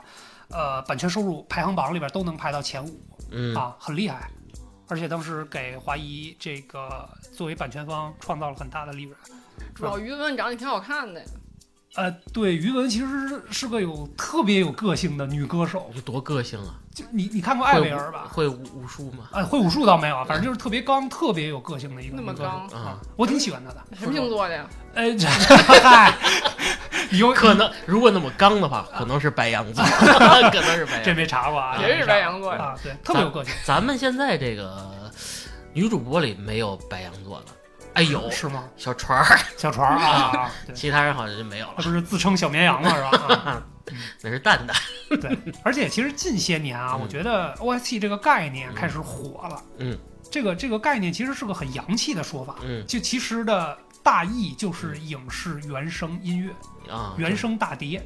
[0.50, 4.28] 呃版权收入排行榜里边都能排到前五嗯，啊，很厉害。
[4.88, 9.16] 而且当时给华谊这个作为版权方创造了很大的利润。
[9.74, 11.26] 主要于文长得挺好看的呀，
[11.94, 15.90] 呃，对，于文其实是个有特别有个性的女歌手。
[15.94, 16.74] 有多个性啊！
[16.94, 18.26] 就你你看过艾薇儿吧？
[18.30, 19.28] 会武武术吗？
[19.32, 23.82] 哎，会武术倒没有啊，反正就是特别刚、特别有个性的一个那么女歌手刚啊，我挺喜欢她的。
[23.98, 24.66] 什么星座的呀？
[24.94, 25.26] 呃，这
[25.82, 26.14] 嗨，
[27.12, 29.84] 有可能如果那么刚的话，可能是白羊座，
[30.50, 31.02] 可能是白羊。
[31.04, 32.62] 这没查过啊，谁是白羊座呀？
[32.62, 32.74] 啊？
[32.82, 33.52] 对，特别有个性。
[33.66, 35.10] 咱们现在这个
[35.74, 37.52] 女主播里没有白羊座的，
[37.94, 38.64] 哎有 是吗？
[38.76, 41.82] 小船儿， 小船儿啊， 对，其他人好像就没有了他。
[41.82, 42.94] 不是自称小绵羊吗？
[42.94, 43.34] 是吧？
[43.44, 43.62] 啊
[44.22, 44.74] 那是蛋蛋。
[45.20, 49.62] 对，而且其实近些年啊，嗯我觉得 OST 这个概念开始火了。
[49.78, 49.98] 嗯，
[50.30, 56.52] 这个这个概念其实是个很洋气的说法，嗯就其实的大意就是影视原声音乐、
[56.94, 58.02] 啊，原声大碟。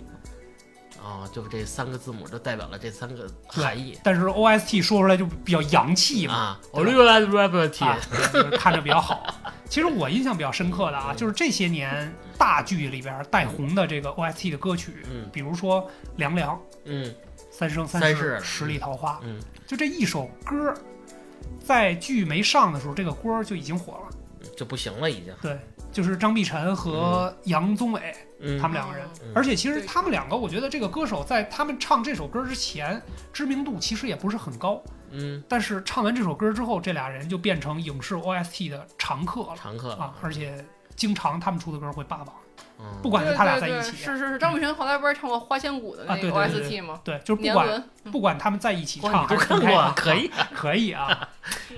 [1.07, 6.61] 啊，就这三个字母就代表了这三个含义但是 OST 说出来就比较洋气嘛，啊。
[6.75, 7.97] 对吧 o l i v e r T 啊，
[8.33, 9.27] 就是看着比较好。
[9.69, 15.83] 其实我印象比较深刻的啊，就是这些年大剧里边带红的这个 OST 的歌曲，嗯比如说
[16.17, 17.15] 《凉凉》《嗯
[17.51, 20.75] 三生三世三世》《十里桃花》，嗯，就这一首歌，
[21.65, 24.17] 在剧没上的时候，这个歌就已经火了。
[24.57, 25.35] 就不行了已经。
[25.43, 25.59] 对，
[25.93, 29.07] 就是张碧晨和杨宗纬嗯，他们两个人。
[29.23, 33.01] 嗯而且其实他们两个，我觉得这个歌手在他们唱这首歌之前，
[33.33, 34.83] 知名度其实也不是很高。
[35.11, 40.15] 嗯但是唱完这首歌之后，这俩人就变成影视 OST 的常客了常客啊！
[40.23, 42.35] 而且经常他们出的歌会霸榜，
[42.79, 47.01] 嗯不管是他俩在一起，是是是，张碧晨后来不是唱过《花千骨》的啊那个 OST 吗？
[47.05, 50.31] 对，就是不管，不管他们在一起，唱都看过是分开唱，可以。
[50.55, 51.29] 可以啊。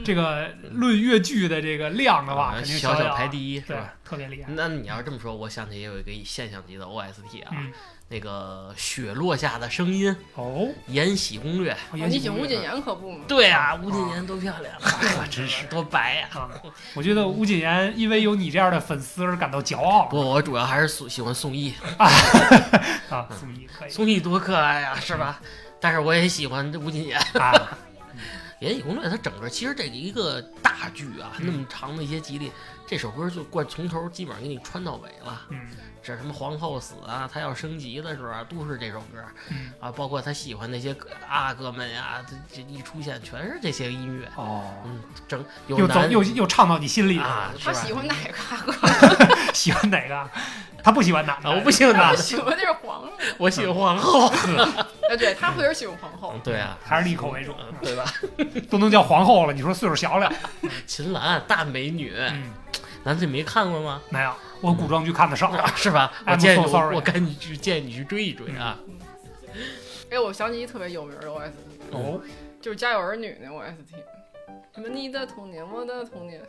[0.05, 4.51] 这个论越剧的这个量的话，啊肯定小小排第一是对吧？，特别厉害。
[4.55, 7.73] 那你要这么说，我想起也有一个现象级的 OST 啊，嗯，
[8.11, 11.77] 那个雪落下的声音，哦，《延禧攻略》。
[11.97, 13.25] 延禧吴谨言可不嘛？
[13.29, 16.29] 对啊，吴谨言多漂亮啊，可真是多白呀！
[16.33, 16.49] 啊！
[16.94, 23.29] 我觉得吴谨言因为有你这样的粉丝而感到骄傲不，我主要还是宋喜欢宋轶， 啊！
[23.38, 25.40] 宋轶可以宋轶多可爱呀，是吧？
[25.79, 27.21] 但是我也喜欢吴谨言。
[27.35, 27.79] 啊，
[28.61, 32.51] 延禧攻略》它整个其实这个一个大剧啊，嗯那么长的一些集里，
[32.88, 35.42] 这首歌就贯从头基本上给你穿到尾了。
[35.51, 35.61] 嗯
[36.01, 39.18] 这什么皇后死啊，他要升级的时候啊，都是这首歌
[39.51, 44.27] 嗯啊，包括他喜欢那些哥阿哥们呀，这这一出现全是这些音乐。
[44.37, 49.37] 哦，嗯，整又走又又唱到你心里了，啊，他喜欢哪个阿哥？
[49.53, 50.31] 喜欢哪个？
[50.83, 53.11] 他不喜欢男的，啊，我不喜欢男他的，喜欢的是皇上。
[53.37, 54.29] 我喜欢皇后。
[55.11, 56.40] 哎，对他会是喜欢皇后嗯，。
[56.42, 58.05] 对啊，还是以口为主，嗯对吧？
[58.70, 60.33] 都能叫皇后了，你说岁数小了？
[60.87, 62.44] 秦岚大美女，嗯，
[63.05, 64.01] 咱这没看过吗？
[64.11, 65.49] 没有，我古装剧看的少。
[65.51, 66.13] 啊 是吧？
[66.27, 68.79] 我建议，sorry 我赶紧去建议你去追一追啊！
[70.11, 71.51] 哎，我想起一特别有名的 OST，
[71.93, 72.21] 哦，
[72.61, 73.95] 就是《家有儿女》那 OST。
[74.79, 76.41] 什么你的童年，我的童年，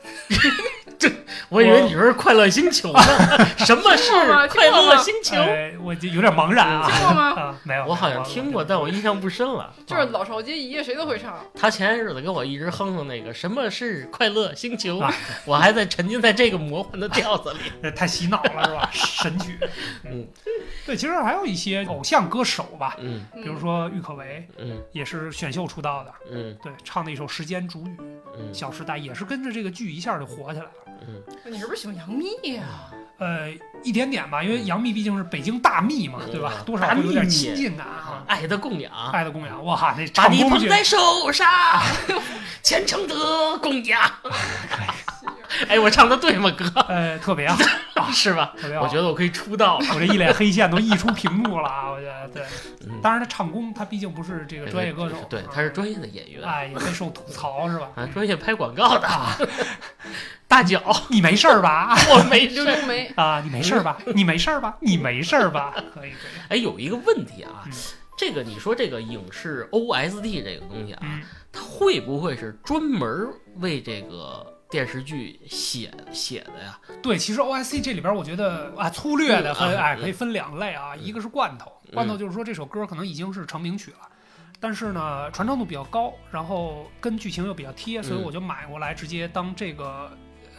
[0.99, 1.11] 这
[1.49, 3.01] 我以为你说是快乐星球呢，
[3.65, 4.11] 什么是
[4.49, 5.35] 快乐星球？
[5.35, 6.87] 哎，我就有点茫然啊。
[6.87, 7.29] 听过吗？
[7.33, 9.73] 啊，没有，我好像听过，但我印象不深了。
[9.87, 11.43] 就是老少皆宜，谁都会唱。
[11.55, 15.11] 他前些日子跟我一直哼哼那个什么是快乐星球啊，
[15.45, 17.59] 我还在沉浸在这个魔幻的调子里。
[17.81, 18.89] 这太洗脑了是吧？
[18.93, 19.57] 神曲。
[20.05, 20.27] 嗯，
[20.85, 27.97] 对，其实还有一些偶像歌手吧，嗯比比如说郁可唯，嗯也是选秀出道的，嗯对，唱的一首《时间煮雨》，
[28.37, 30.71] 嗯《小时代》也是跟着这个剧一下就火起来了。
[31.07, 32.63] 嗯，你是不是喜欢杨幂呀？
[33.17, 33.49] 呃，
[33.83, 36.53] 一点点吧，因为杨幂毕竟是北京大幂嘛，对吧？
[36.59, 38.23] 嗯多少会有点亲近感啊。
[38.27, 40.97] 爱的供养，爱的供养，哇哈，那把唱功去，你捧在手
[41.31, 41.47] 上，
[42.63, 43.15] 虔诚的
[43.61, 44.01] 供养。
[45.67, 46.65] 哎，我唱的对吗，哥？
[46.87, 47.57] 呃，特别好，
[48.11, 48.53] 是吧？
[48.59, 48.83] 特别好。
[48.83, 49.85] 我觉得我可以出道了。
[49.93, 51.89] 我这一脸黑线都溢出屏幕了啊！
[51.89, 52.43] 我觉得对，
[52.87, 57.89] 嗯当然他唱功，他毕竟不是这个专业歌手，对，啊他是专业的演员，哎，也备受吐槽是吧？
[57.95, 59.07] 啊，专业拍广告的。
[59.07, 59.35] 啊，
[60.47, 61.95] 大脚， 你没事儿吧？
[62.09, 62.55] 我没事。
[62.55, 63.97] 刘冬梅，啊，你没事儿吧？
[64.15, 64.77] 你没事儿吧？
[64.81, 65.73] 你没事儿吧？
[65.93, 67.71] 可以可以，哎，有一个问题啊嗯，
[68.17, 76.79] 这个你说这个影视 OST 这个东西啊，嗯，它会不会是专门为这个电视剧写写的呀？
[77.01, 83.97] 对，其实 OSC 这里边我觉得啊，粗略的分嗯啊哎嗯可以分两类啊，一个是罐头，嗯罐头就是说这首歌可能已经是成名曲了。
[84.61, 90.11] 但是呢，传唱度比较高，然后跟剧情又比较贴，所以嗯我就买过来直接当这个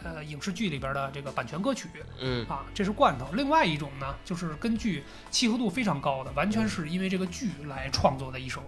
[0.03, 1.87] 呃影视剧里边的这个版权歌曲
[2.19, 3.27] 嗯啊，这是罐头。
[3.33, 8.63] 另外一种呢，就是根据契合度非常高的，完全是因为这个剧来创作的一首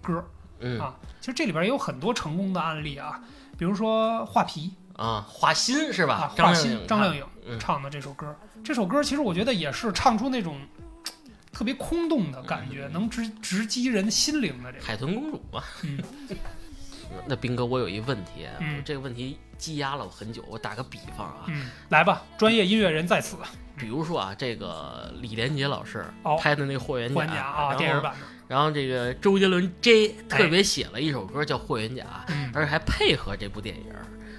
[0.00, 0.24] 歌
[0.60, 0.96] 嗯啊。
[1.20, 3.20] 其实这里边也有很多成功的案例啊，
[3.58, 4.72] 比如说画皮。
[4.96, 6.32] 啊，画心是吧？
[6.36, 7.56] 画心靓颖张靓颖嗯。
[7.60, 10.58] 唱的这首歌，这首歌其实我觉得也是唱出那种
[11.52, 14.84] 特别空洞的感觉，能直直击人心灵的这个。
[14.84, 15.62] 海豚公主嘛。
[15.84, 16.02] 嗯。
[17.26, 18.82] 那斌哥，我有一问题，嗯。
[18.84, 20.44] 这个问题积压了我很久。
[20.48, 23.36] 我打个比方啊，嗯，来吧，专业音乐人在此，
[23.76, 26.36] 比如说啊，这个李连杰老师哦。
[26.40, 28.18] 拍的那个《霍元甲啊，电影版的，
[28.48, 33.84] 然后这个周杰伦 J 哎特别写了一首歌叫《霍元甲》，嗯，而且还配合这部电影，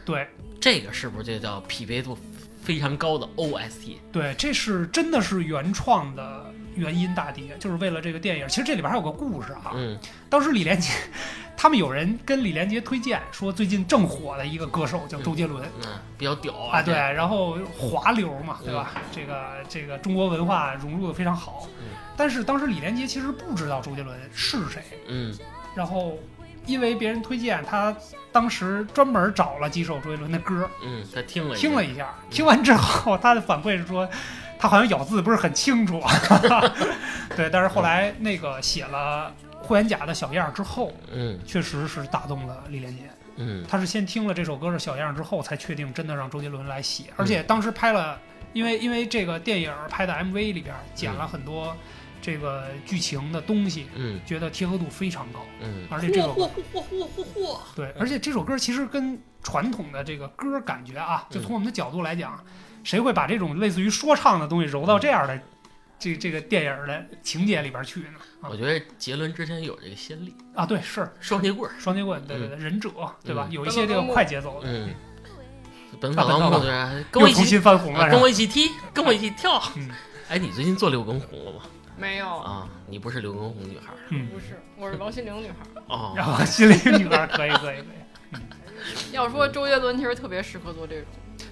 [0.04, 0.28] 对。
[0.60, 2.18] 这个是不是就叫匹配度
[2.62, 3.96] 非常高的 OST？
[4.12, 8.48] 对，这是真的是原创的原因大跌，就是为了这个电影。
[8.48, 9.98] 其实这里边还有个故事啊，嗯。
[10.30, 10.92] 当时李连杰，
[11.58, 15.64] 他们有人跟李连杰推荐说，最近正火的一个歌手叫周杰伦。
[15.86, 18.92] 嗯，比较屌啊，对，，然后华流嘛，对吧？
[18.96, 21.88] 嗯这个这个中国文化融入的非常好，嗯。
[22.16, 25.36] 但是当时李连杰其实不知道周杰伦是谁，嗯。
[25.76, 26.18] 然后
[26.66, 27.96] 因为别人推荐，他
[28.32, 30.70] 当时专门找了几首周杰伦的歌。
[30.84, 34.08] 嗯，他听了听了一一下，听完之后他的反馈是说，
[34.60, 36.02] 他好像咬字不是很清楚，
[37.38, 39.34] 对，但是后来那个写了
[39.66, 41.40] 《霍元甲》的小样之后，嗯。
[41.48, 43.04] 确实是打动了李连杰。
[43.38, 43.64] 嗯。
[43.70, 47.14] 他是先听了这首歌的小样之后，才确定真的让周杰伦来写，嗯。
[47.16, 48.20] 而且当时拍了，
[48.52, 51.74] 因为因为这个电影拍的 MV 里边剪了很多
[52.22, 54.20] 这个剧情的东西，嗯。
[54.26, 55.40] 觉得贴合度非常高。
[55.62, 62.44] 嗯，而且这首嚯嚯嚯嚯嚯，对，而且这首歌其实跟传统的这个歌感觉啊，就从我们的角度来讲，
[62.84, 65.40] 谁会把这种类似于说唱的东西揉到这样的
[65.98, 68.20] 这这个电影的情节里边去呢？
[68.42, 72.90] 啊我觉得杰伦之前有这个先例，啊，对，是双截棍儿，双截棍，对对对，忍者，
[73.24, 73.48] 对吧？
[73.50, 74.90] 嗯有一些这个快节奏的，嗯，
[76.00, 79.90] 本草纲纲目对，跟我一起新翻红了，啊跟是吧我一起踢，跟我一起跳嗯。
[80.30, 81.62] 哎，你最近做六根红了吗？
[81.98, 85.56] 没有，啊，你不是刘畊宏女孩儿嗯，不是，我是王心凌女孩。
[85.88, 89.12] 哦，然后心凌女孩可以可以可以。
[89.12, 91.06] 要说周杰伦，其实特别适合做这种。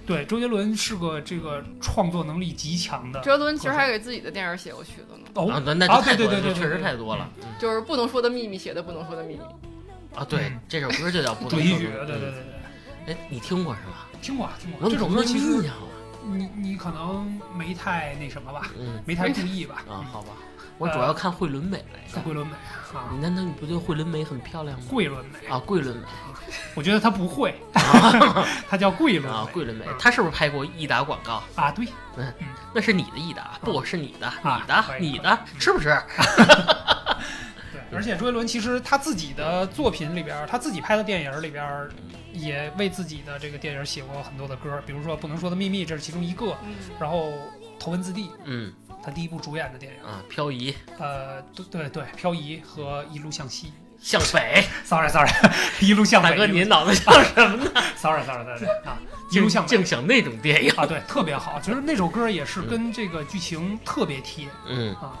[0.08, 7.28] 对，周杰伦是个这个创作能力极强的周杰伦其实还给自己的电影写过曲子呢，哦啊，那那啊就太多了，对对对确实太多了。
[7.42, 9.40] 嗯就是不能说的秘密写的不能说的秘密。
[10.16, 12.34] 啊，对嗯，这首歌就叫不能说的对对对嗯
[13.04, 14.08] 对，哎，你听过是吧？
[14.22, 14.80] 听过听过。
[14.82, 15.88] 我这首怎么没印歌其实象了？
[16.30, 19.84] 你你可能没太那什么吧，嗯没太注意吧。
[19.88, 20.32] 啊，好吧，
[20.78, 22.08] 我主要看惠伦美来的。
[22.08, 22.52] 是桂纶镁
[22.94, 24.86] 啊，你难道你不觉得惠伦美很漂亮吗？
[24.88, 26.00] 桂纶镁，啊，桂纶镁
[26.74, 27.54] 我觉得她不会，
[28.66, 31.42] 她叫桂纶啊，镁桂纶镁嗯，她是不是拍过益达广告？
[31.54, 31.86] 啊，对，
[32.16, 32.32] 嗯
[32.74, 35.88] 那是你的益达，不是你的，啊你的，你的，是不是？
[37.72, 41.88] 对，而且周杰伦其实他自己的作品里边，他自己拍的电影里边，
[42.32, 46.56] 也为自己的这个电影写过很多的歌，比如说《不能说的秘密》，这是其中一个。
[46.64, 47.28] 嗯，然后
[47.78, 48.72] 《头文字 D》，嗯
[49.08, 53.72] 他第一部主演的电影，啊，漂移呃，对对对，漂移和一路向西。
[53.98, 55.30] 向北， Sorry Sorry，
[55.80, 56.30] 一路向北。
[56.30, 58.98] 大哥，您脑子想什么呢？Sorry Sorry Sorry 啊，
[59.32, 60.70] 一路向北净想那种电影。
[60.76, 61.58] 啊，对，特别好。
[61.60, 64.46] 其实那首歌也是跟这个剧情特别贴。
[64.68, 65.14] 嗯啊，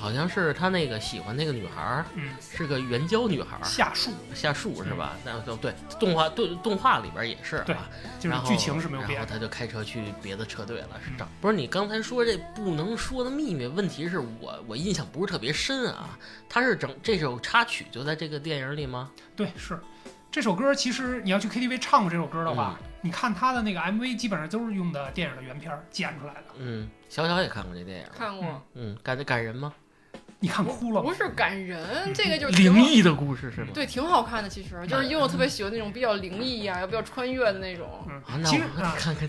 [0.00, 5.14] 好像是他那个喜欢那个女孩儿嗯，是个援交女孩儿，夏树夏树是吧？
[5.24, 7.88] 那都对，动画对动画里边也是对啊。
[8.22, 9.18] 然后就是剧情是没有变。
[9.18, 11.28] 然后他就开车去别的车队了，是嗯这样。
[11.40, 16.18] 不是你刚才说这不能说的秘密，问题是我我印象不是特别深啊。
[16.48, 19.10] 他是整这首插曲就在这个电影里吗？
[19.36, 19.78] 对，是
[20.32, 20.74] 这首歌。
[20.74, 26.44] 其实你要去 KTV 唱过这首歌的话，嗯你看他的那个 MV，基本上都是用的电影的原片剪出来的。
[26.58, 29.72] 嗯，小小也看过这电影，看过，嗯，感感人吗？
[30.42, 31.14] 你看哭了吗不？
[31.14, 33.68] 是感人，这个就是灵异的故事是吗？
[33.74, 34.48] 对，挺好看的。
[34.48, 37.86] 其实就是因为我特别喜欢那种比较灵异呀、比较穿越的那种。
[38.08, 39.28] 嗯啊，那其实我啊，看看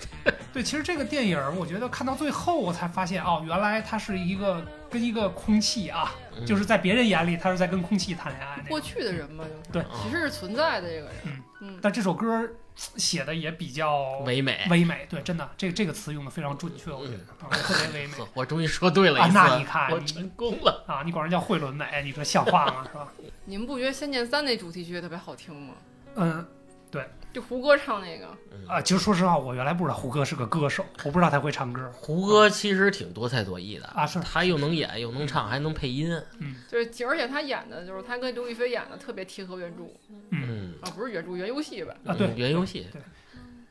[0.54, 8.62] 对，其实这个电影儿，我觉得看到最后，我才发现哦，原来它是一个跟一个空气啊，嗯就是在别人眼里，他是在跟空气谈恋爱。
[8.70, 11.16] 过去的人嘛，就是对啊其实是存在的这个人。
[11.26, 12.54] 嗯嗯，但这首歌儿
[12.98, 14.66] 写的也比较唯美。
[14.70, 20.84] 唯美，对，真的，这这个词用的非常准确，我觉得啊，特别唯美我终于说对了一次，啊那你看你我成功了。
[20.88, 21.04] 啊！
[21.06, 22.84] 你管人叫惠伦美，你说像话吗？
[22.92, 23.08] 是吧？
[23.46, 25.74] 你们不觉得《仙剑三》那主题曲也特别好听吗？
[26.16, 26.46] 嗯
[27.34, 28.28] 就胡歌唱那个，
[28.68, 31.90] 啊，其实说实话，我原来不知道胡歌是个歌手，我不知道他会唱歌。
[31.94, 36.12] 胡歌其实挺多才多艺的，啊，是，他又能演又能唱，还能配音。
[36.40, 36.56] 嗯。
[36.68, 41.96] 就是而且他演的就是他跟刘亦菲演的特别贴合原著嗯，嗯，啊，不是原著原游戏吧？
[42.06, 43.02] 啊对嗯原游戏对。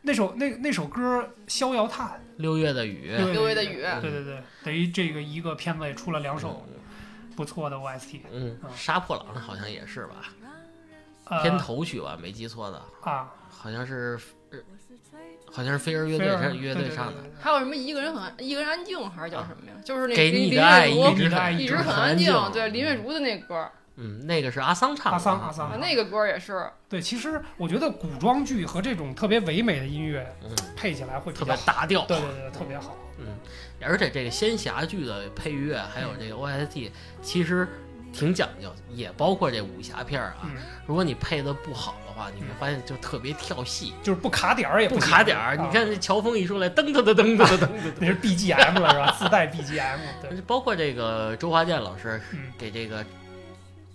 [0.03, 2.19] 那首那那首歌《逍遥叹。
[2.39, 6.67] 六月的雨，对六月的雨，》，对对对，等于这个一个片子也出了两首
[7.37, 10.33] 不错的 OST，嗯啊，杀破狼好像也是吧，
[11.25, 13.31] 呃片头曲吧，没记错的，啊，
[13.63, 14.19] 好像是，
[14.51, 14.59] 呃
[15.53, 17.15] 好像是飞儿乐队上乐队唱的。
[17.39, 19.73] 还有什么一个人很一个人安静还是叫什么呀？
[19.85, 25.13] 就是那给你的爱一直你的爱很一直直很安静，对嗯林月如的那歌儿嗯，那个是阿桑唱的。
[25.13, 32.07] 阿桑阿桑啊，那个歌儿也是对，其实我觉得古装剧和这种特别唯美的音乐嗯，配起来会特，别搭调。
[32.07, 32.97] 对对对，特别好。
[33.19, 33.37] 嗯，
[33.83, 37.69] 而且这个仙侠剧的配乐还有这个 OST，其实
[38.13, 40.39] 挺讲究，也包括这武侠片儿啊。
[40.45, 40.51] 嗯，
[40.87, 45.57] 如果你配的不好的话，你会发现就特别跳戏，就是不卡点儿也不卡点儿。
[45.57, 47.69] 啊你看这乔峰一出来，噔噔噔噔噔噔噔
[48.01, 49.17] 那是 BGM 了是吧？
[49.19, 53.03] 自带 BGM，对， 包括这个周华健老师嗯，给这个《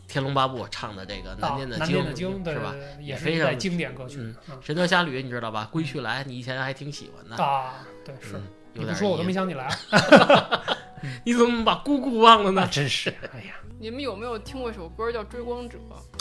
[0.08, 1.78] 天龙八部》唱的这个《南啊殿的
[2.14, 2.74] 经，是吧？
[3.00, 5.68] 也也非常经典歌曲神雕侠侣》你知道吧？
[5.72, 8.42] 归去来，你以前还挺喜欢的，啊，对是
[8.74, 9.70] 你不说我都没想起来
[11.26, 12.68] 你怎么把姑姑忘了那呢？
[12.72, 15.78] 真是，哎呀，你们有没有听过一首歌叫《追光者》？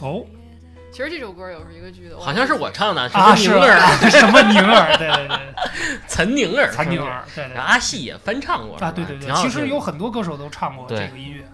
[0.06, 0.26] 哦
[0.94, 11.44] 其实这首歌也是一个剧的，好像是我唱的，是么宁儿、啊 什么宁儿，对对对，岑 宁儿、岑宁儿，对对然后阿细也翻唱过，啊，是吧对对对其实有很多歌手都唱过这个音乐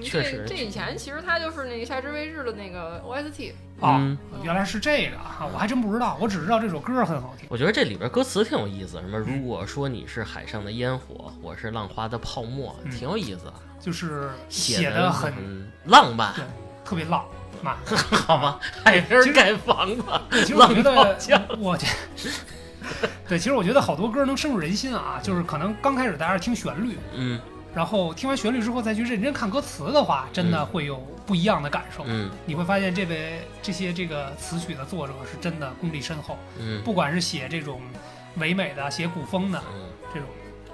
[0.00, 7.46] 确实这这以前其实他就是那个夏至未至的那个 OST，啊嗯，原来是这个啊，我还真不知道，我只知道这首歌很好听。
[7.50, 13.44] 我觉得这里边歌词挺有意思，什么如果说你是海上的烟火，我是浪花的泡沫，嗯挺有意思。
[13.46, 16.32] 的，就是写写的很很浪漫，
[16.84, 17.24] 特别浪
[17.62, 17.76] 漫。
[18.26, 18.58] 好吗？
[18.84, 20.92] 海边盖房子，对，其实我觉得
[21.58, 21.86] 我这，
[23.28, 27.40] 对，其实我觉得好多歌能深入人心啊，就是可能刚开始大家是听旋律，嗯
[27.74, 32.04] 然后听完旋律之后再去认真看歌词的话，真的嗯会有不一样的感受。
[32.06, 37.82] 嗯你会发现这位这些这个词曲的作者是真的功力深厚，嗯不管是写这种
[38.36, 40.28] 唯美的、写古风的嗯这种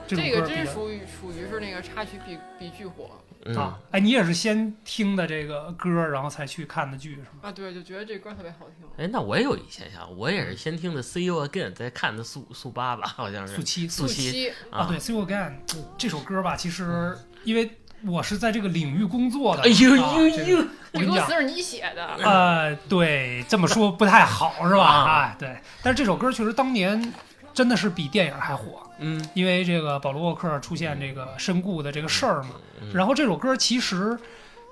[0.06, 3.10] 这种这个真属于属于是那个插曲比比剧火
[3.44, 7.26] 嗯啊，哎，你也是先听的这个歌，然后才去看的剧是吗？
[7.42, 8.86] 啊，对，就觉得这歌特别好听。
[8.96, 15.52] 哎，那我也有一现象，我也是先听的《See You Again》，再看的速速八吧，好像是速七速七七啊，对，《See You Again》
[15.98, 17.70] 这首歌吧，其实因为
[18.06, 24.84] 我是在这个领域工作的，哎呦啊呦呦，这歌词，是你写的，呃，对，这么说不太好是吧？
[24.84, 27.12] 啊哎，对，但是这首歌确实当年
[27.52, 29.24] 真的是比电影还火，嗯。
[29.34, 32.50] 因为这个保罗沃克出现这个身故的这个事儿嘛。
[32.80, 34.18] 嗯然后这首歌其实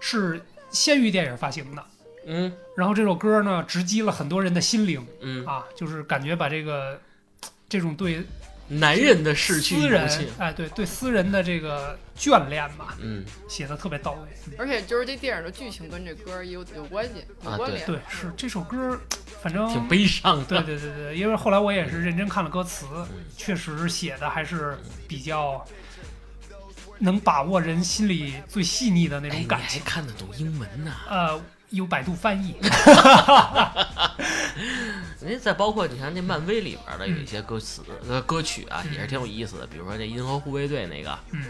[0.01, 1.85] 是先于电影发行的，
[2.27, 2.53] 嗯。
[2.77, 5.07] 然后这首歌呢直击了很多人的心灵。
[5.21, 5.47] 嗯。
[5.47, 7.01] 啊，就是感觉把这个
[7.69, 8.25] 这种对
[8.71, 14.29] 男人的逝去私人，哎，对对，私人的这个眷恋吧，嗯，写的特别到位。
[14.47, 17.85] 嗯而且就是这电影的剧情跟这歌也有有关系，有关联。
[17.87, 19.01] 对，是这首歌，
[19.43, 20.65] 反正挺悲伤对的。
[20.65, 24.79] 对对对，因为后来我也是认真看了歌词，嗯确实写的还是
[25.09, 25.65] 比较
[26.99, 29.83] 能把握人心里最细腻的那哎，你还种感情。
[29.85, 30.93] 看得懂英文呢？
[31.09, 31.41] 呃，
[31.71, 32.55] 有百度翻译，
[35.21, 39.67] 人 家再包括你看那漫威里边的有嗯一些歌词、呃歌曲啊，也是挺有意思的。
[39.67, 41.45] 比如说那银河护卫队那个嗯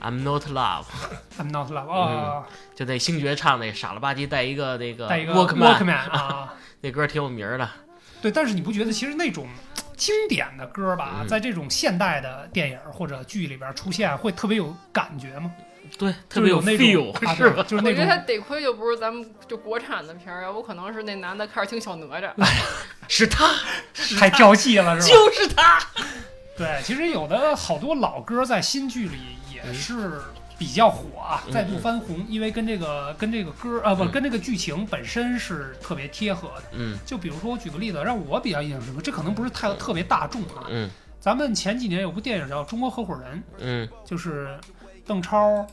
[0.00, 2.44] I'm Not Love，，I'm not love， 哦，
[2.74, 7.68] 就那星爵唱那傻了吧唧带一个那个带一个 Walkman，Walkman 啊，那歌挺有名的。
[8.20, 9.46] 对，但是你不觉得其实那种
[9.96, 15.50] 经典的歌吧，嗯在这种现代的电影或者剧里边出现，会特别有感觉吗？
[15.98, 17.56] 对，特别有那种是吧？
[17.56, 22.30] 我对就是那觉得他得亏就不是咱们就国产的片儿，要不可能是那男的开始听小哪吒。
[23.08, 23.50] 是他，
[24.18, 25.14] 太跳戏了，是吧？
[25.14, 25.80] 就是他。
[26.56, 29.18] 对，其实有的好多老歌在新剧里
[29.52, 30.20] 也是
[30.56, 36.62] 比较火啊，嗯再度翻红，因为跟这个跟这个歌啊不嗯跟这个剧情本身是特别贴合的。
[36.72, 40.66] 嗯就比如说我举个例子，让我比较印象深刻，这可能不是太特别大众啊。
[40.70, 40.88] 嗯
[41.20, 44.56] 咱们前几年有部电影叫《中国合伙人》，嗯，就是
[45.06, 45.66] 邓超、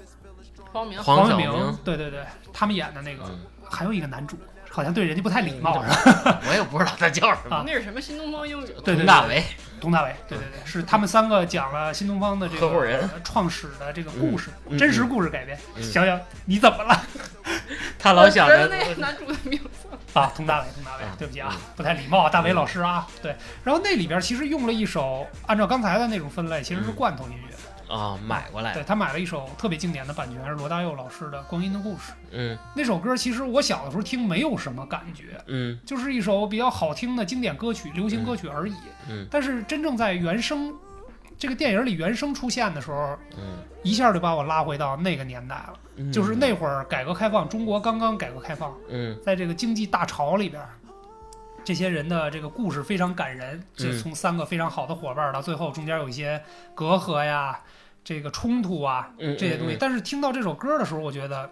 [0.71, 2.23] 黄明，黄晓晓明明，对对对，
[2.53, 4.37] 他们演的那个，嗯还有一个男主，
[4.69, 6.39] 好像对人家不太礼貌，嗯是吧？
[6.49, 7.55] 我也不知道他叫什么。
[7.55, 8.65] 啊那是什么新东方英语？
[8.83, 9.41] 对对佟大为，
[9.79, 15.57] 佟大为，对对对，是他们三个讲了新东方的这个合伙人创始的这个故事，真实故事改编。
[15.75, 17.01] 嗯想想你怎么了
[17.97, 19.87] 他老想我着知道那个男主的名字。
[20.13, 20.29] 啊？
[20.35, 23.07] 佟大为，佟大为啊，对不起啊嗯，不太礼貌啊，大为老师啊。
[23.21, 27.55] 对，然后那里边其实用了一首，按照刚才的那种分类，其实是嗯罐头音乐。
[27.91, 28.83] 啊，买过来对。
[28.83, 32.11] 他买了一首特别经典的版权，是罗大佑老师的《光阴的故事》。
[32.31, 38.75] 嗯那首歌其实我小的时候听没有什么感觉，嗯就是一首比较好听的经典歌曲、流行歌曲而已。
[39.09, 40.73] 嗯但是真正在原声
[41.37, 45.73] 这个电影里原声出现的时候，嗯一下就把我拉回到那个年代了。
[45.97, 50.69] 嗯，就是那会儿改革开放，中国刚刚改革开放，嗯在这个经济大潮里边儿，
[51.65, 53.61] 这些人的这个故事非常感人。
[53.75, 56.41] 这嗯从三个非常好的伙伴儿到最后中间有一些
[56.73, 57.59] 隔阂呀、
[58.03, 59.77] 这个冲突啊嗯这些东西。
[59.79, 61.49] 但是听到这首歌的时候，我觉得。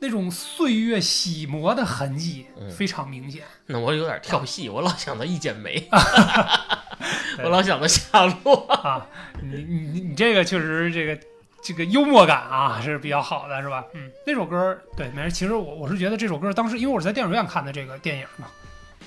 [0.00, 5.78] 那种岁月洗磨的痕迹嗯非常明显，那我有点跳戏，我老想到《一剪梅》，
[7.38, 8.66] 对我老想到夏洛。
[8.66, 9.06] 啊，
[9.40, 11.18] 你你你你这个确实这个
[11.62, 13.82] 这个幽默感啊是比较好的，是吧？
[13.94, 15.30] 嗯，那首歌对，没事。
[15.30, 18.48] 其实我我是觉得这首歌当时，因为我是在电影院看的这个电影嘛，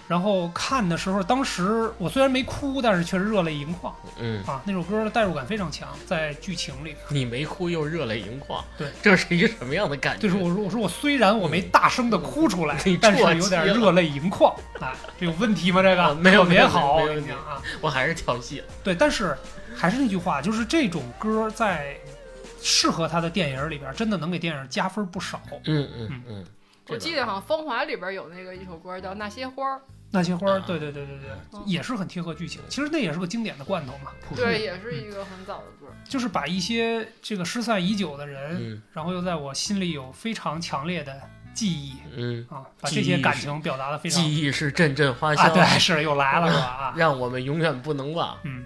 [0.08, 4.62] 然后看的时候，当时我虽然没哭，但是确实热泪盈眶嗯，啊。
[4.66, 6.98] 那首歌的代入感非常强，在剧情里边。
[7.10, 10.22] 你没哭又热泪盈眶，对，这是一个什么样的感觉？
[10.22, 15.84] 就是我说我说我虽然我没大声的哭出来你，但是有点热泪盈眶，哎，这有问题吗？
[15.84, 17.62] 这个啊没有特没有别好，我没有没有跟你讲啊。
[17.82, 18.66] 我还是调戏了。
[18.84, 19.38] 对，但是
[19.76, 21.98] 还是那句话，就是这种歌在
[22.62, 25.42] 适合他的电影里边，真的能给电影加分不少。
[25.66, 26.46] 嗯嗯嗯，
[26.88, 29.82] 我记得好像《风华》里边有那个一首歌叫《那些花儿
[30.18, 32.60] 那些花对对对对对，嗯也是很贴合剧情。
[32.68, 35.88] 其实那也是个经典的罐头嘛，》，对，也是一个很早的歌。
[36.04, 41.14] 就是把一些这个失散已久的人，嗯然后又在我心里有非常强烈的
[41.54, 46.64] 记忆嗯，啊，把这些感情表达的非常记忆是阵阵花啊，香，对，是又来了是吧？
[46.64, 48.38] 啊，让我们永远不能忘。
[48.44, 48.66] 嗯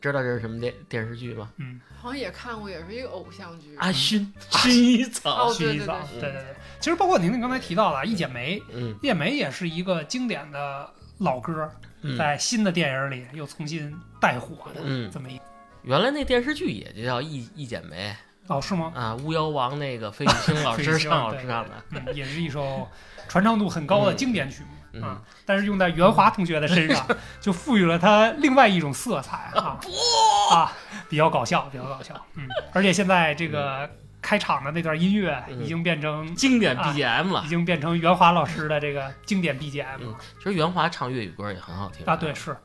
[0.00, 1.50] 知道这是什么电电视剧吗？
[1.56, 3.74] 嗯，好像也看过，也是一个偶像剧。
[3.78, 5.54] 阿勋，薰衣草哦。
[5.54, 6.56] 薰衣草，对对对对。
[6.78, 10.88] 其实包括您您刚才提到了《一剪梅》，《嗯一剪梅》也是一个经典的
[11.18, 11.70] 老歌，
[12.02, 15.40] 嗯，在新的电影里又重新带火的嗯这么一
[15.82, 18.14] 原来那电视剧也就叫《一一剪梅
[18.48, 18.92] 哦，是吗》？
[18.98, 21.70] 啊，巫妖王那个费玉清老师唱老师唱的。
[21.90, 22.86] 嗯，也是一首
[23.28, 24.68] 传唱度很高的嗯经典曲目。
[24.96, 27.06] 嗯啊，但是用在袁华同学的身上，
[27.40, 29.78] 就赋予了他另外一种色彩啊
[30.52, 30.72] 啊，
[31.08, 32.14] 比较搞笑，比较搞笑。
[32.34, 33.88] 嗯，而且现在这个
[34.22, 37.48] 开场的那段音乐嗯已经变成经典啊 BGM 了已。
[37.48, 42.16] 经变成袁华老师的这个经典 BGM 嗯了其实袁华唱粤语歌也很好听啊。
[42.16, 42.56] 对，是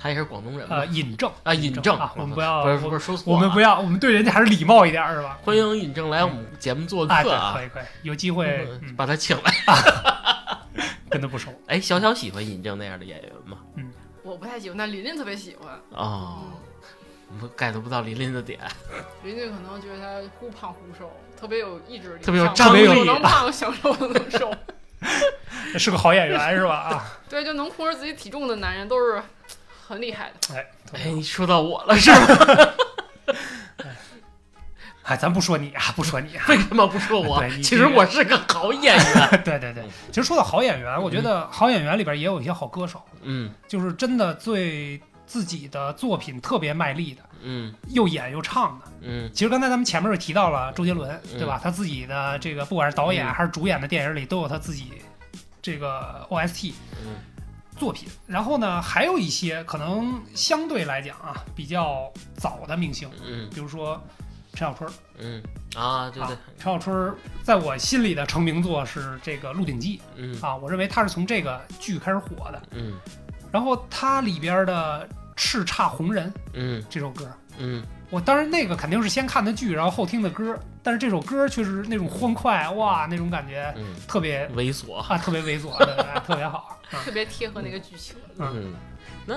[0.00, 0.86] 他也是广东人嘛呃，。
[0.86, 5.38] 尹正啊，尹正啊，我们不要不是不是说错我们不要，我们对人家还是礼貌一点，是吧？
[5.44, 8.66] 欢迎尹正来我们节目做客啊可，以可以，有机会
[8.96, 9.52] 把他请来。
[11.10, 11.50] 跟他不熟。
[11.66, 13.58] 哎，小小喜欢尹正那样的演员吗？
[13.76, 13.90] 嗯
[14.22, 15.80] 我不太喜欢，但琳琳特别喜欢。
[15.92, 16.42] 哦，
[17.32, 18.60] 嗯，我 get 不到琳琳的点。
[19.24, 24.52] 琳琳可能觉得他忽胖忽瘦，特别有意志力，特别有想张力又能胖，想瘦又能瘦。
[25.78, 26.74] 是个好演员是吧？
[26.76, 29.22] 啊， 对，就能控制自己体重的男人都是
[29.88, 30.54] 很厉害的。
[30.54, 32.18] 哎，哎，你说到我了是吗？
[35.10, 36.44] 哎，咱不说你啊，不说你啊。
[36.48, 39.42] 为什么不说我其实我是个好演员。
[39.44, 48.84] 对对对，其实说到好演员，我觉得好演员里边也有一些好歌手，嗯就是真的最自己的作品特别卖力的，嗯又演又唱的。
[49.02, 51.58] 嗯其实刚才咱们前面也提到了周杰伦，嗯对吧？
[51.60, 54.92] 他自己的这个不管是导演嗯还是主演的电影里，都有他自己
[55.60, 56.72] 这个 OST
[57.04, 57.16] 嗯
[57.76, 58.08] 作品。
[58.28, 64.00] 然后呢，还有一些可能相对来讲啊比较早的明星，嗯比如说
[64.52, 65.42] 陈小春儿嗯
[65.76, 66.34] 啊，对对。
[66.34, 72.62] 啊，陈小春儿在我心里的成名作是这个《鹿鼎记嗯》啊，我认为他是从这个剧开始火的。
[72.72, 72.94] 嗯。
[73.52, 76.84] 然后它里边的《叱咤红人》嗯。
[76.88, 77.28] 这首歌，
[77.58, 77.82] 嗯。
[78.10, 86.98] 我当然那个肯定是先看的剧，然后后听的歌，但是这首歌确实那种欢快，哇，那种感觉嗯，特别猥琐，啊，特别猥琐，对对对特别好 啊。
[87.04, 88.16] 特别贴合那个剧情。
[88.36, 88.74] 嗯，
[89.24, 89.36] 那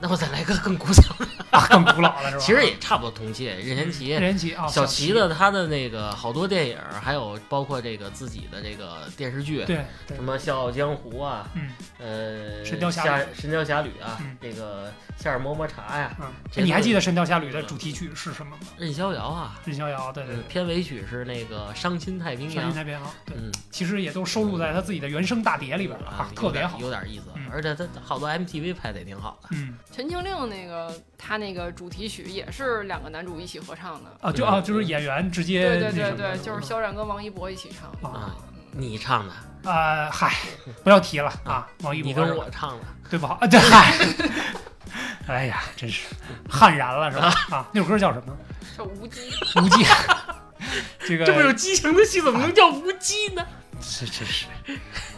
[0.00, 2.40] 那我再来个更古早的，啊，更古老的是吧？
[2.44, 4.08] 其实也差不多同期，任贤齐。
[4.08, 18.66] 任贤齐啊，小齐齐的他的那个好多电影，还有包括这个自己的这个电视剧，对对什，么《笑傲江湖》啊，嗯呃，神雕侠侣神雕侠侣啊，嗯这个夏尔摸摸茶呀，嗯，你还记得《神雕侠侣》的主题曲是什么吗？
[18.78, 34.10] 任逍遥啊，任逍遥，对对片尾曲是那个《伤心太平洋《伤洋心》，太平洋》，对，嗯其实也都收录在他自己的原声大碟里边了啊，特别好，有点意思嗯，而且他好多 MTV 拍的也挺好的，嗯陈情令那个他那个主题曲也是两个男主一起合唱的。
[34.20, 38.08] 啊，就啊就是演员直接对对对对，就是肖战跟王一博一起唱的。
[38.18, 38.36] 啊啊，
[38.72, 40.34] 你唱的，啊，嗨，
[40.84, 43.46] 不要提了啊，王一博你跟是我唱的，对不好啊？
[43.46, 43.94] 对， 嗨，
[45.26, 46.06] 哎呀，真是
[46.48, 47.32] 悍然了是吧？
[47.56, 48.36] 啊，那首歌叫什么？
[48.76, 49.86] 叫无羁，无羁。
[51.06, 53.44] 这个这么有激情的戏怎么能叫无羁呢？
[53.80, 54.46] 是是是，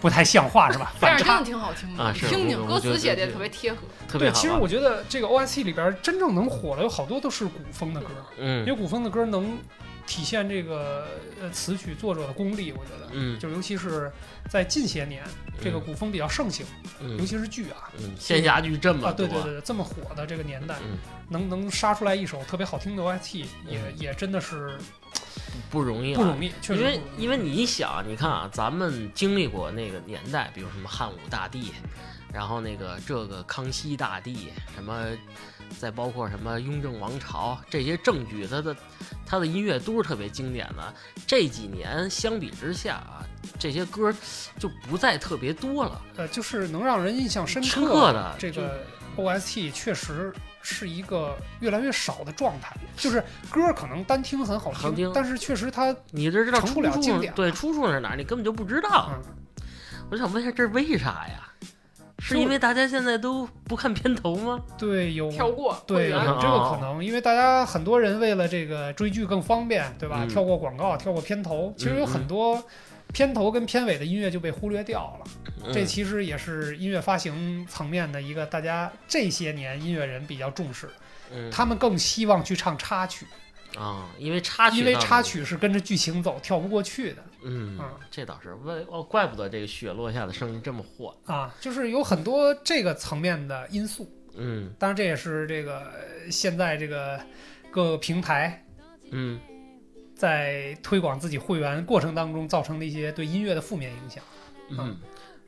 [0.00, 0.92] 不太像话是吧？
[1.00, 1.44] 但是真的。
[1.44, 3.80] 挺好听的，啊是听听歌词写的也特别贴合。
[4.06, 4.40] 对，特别好啊。
[4.40, 8.08] 其实我觉得这个 OST 里边真正能火的有好多都是古风的歌，
[8.38, 9.58] 因为嗯古风的歌能
[10.07, 11.07] 体现这个
[11.40, 13.09] 呃词曲作者的功力，我觉得。
[13.14, 14.11] 嗯，就尤其是
[14.48, 15.22] 在近些年，
[15.62, 16.64] 这个嗯古风比较盛行，
[17.00, 20.96] 嗯尤其是剧啊嗯，仙侠剧这么对对对，这么火的这个年代，嗯，
[21.28, 24.78] 能能杀出来一首特别好听的 OST，也嗯也真的是
[25.70, 26.42] 不容易，啊不容。
[26.42, 31.72] 易，确实因为因为你想，你看啊，咱们经历过那个年代，比如什么汉武大帝，
[32.32, 35.07] 然后那个这个康熙大帝，什么，
[35.78, 38.76] 再包括什么雍正王朝这些正剧，它的
[39.26, 40.94] 它的音乐都是特别经典的。
[41.26, 43.26] 这几年相比之下啊，
[43.58, 44.14] 这些歌
[44.58, 46.00] 就不再特别多了。
[46.16, 48.84] 呃，就是能让人印象深深刻的这个
[49.16, 52.76] OST 确实是一个越来越少的状态。
[52.96, 57.00] 就是歌可能单听很好好听但是确实它你这知道出处
[57.34, 59.10] 对出处是哪儿，你根本就不知道。
[59.14, 59.22] 嗯
[60.10, 61.48] 我想问一下，这是为啥呀？
[62.24, 64.60] 是因为大家现在都不看片头吗？
[64.78, 70.20] 对有跳过对有这个可能，因为大家很多人为了这个追剧更方便，对吧？
[70.22, 72.62] 嗯跳过广告，跳过片头，其实有很多
[73.12, 75.72] 片头跟片尾的音乐就被忽略掉了。
[75.72, 80.88] 这嗯其实也是音乐发行层面的一个大家这些年音乐人比较重视，
[81.32, 83.26] 嗯他们更希望去唱插曲，
[83.76, 94.11] 啊，因为插曲，因为插，曲是跟着剧情走，跳不过去的嗯嗯，这倒是，为哦，怪不得这个雪落下的声音这么火，啊，就是有很多这个层面的因素。
[94.34, 97.20] 嗯当然，这也是这个呃现在这个
[97.70, 98.64] 各个平台
[99.11, 99.38] 嗯
[100.14, 104.22] 在推广自己会员过程当中造成的一些对音乐的负面影响。
[104.70, 104.97] 嗯。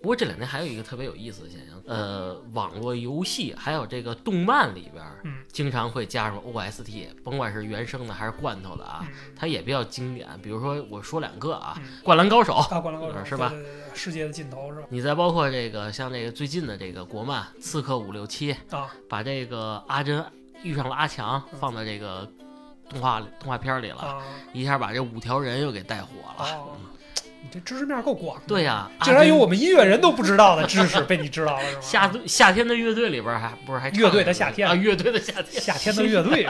[0.04, 10.28] 不过这两年还有一个特别有意思的现象，呃，网络游戏还有这个动漫里边，嗯，经常会加入 OST，甭管是原声的还是罐头的啊，嗯它也比较经典。
[10.42, 13.50] 比如说我说两个啊，嗯灌篮高手》啊，灌篮高手是吧
[13.94, 14.86] 世界的尽头是吧？
[14.90, 20.22] 你再包括这个像这个最近的这个国漫《刺客伍六七》，啊，把这个阿珍
[20.62, 22.30] 遇上了阿强嗯放到这个
[22.90, 26.58] 动画动画片里了，啊，一下把这五条人又给带火了。
[27.44, 28.42] 哦，你这知识面够广的。
[28.46, 31.80] 对呀、竟然有我们音乐人都不知道的知识被你知道了是吧？
[31.82, 36.46] 夏夏天的乐队里边还不是还乐队的夏天啊，乐队的夏天， 夏天的乐队，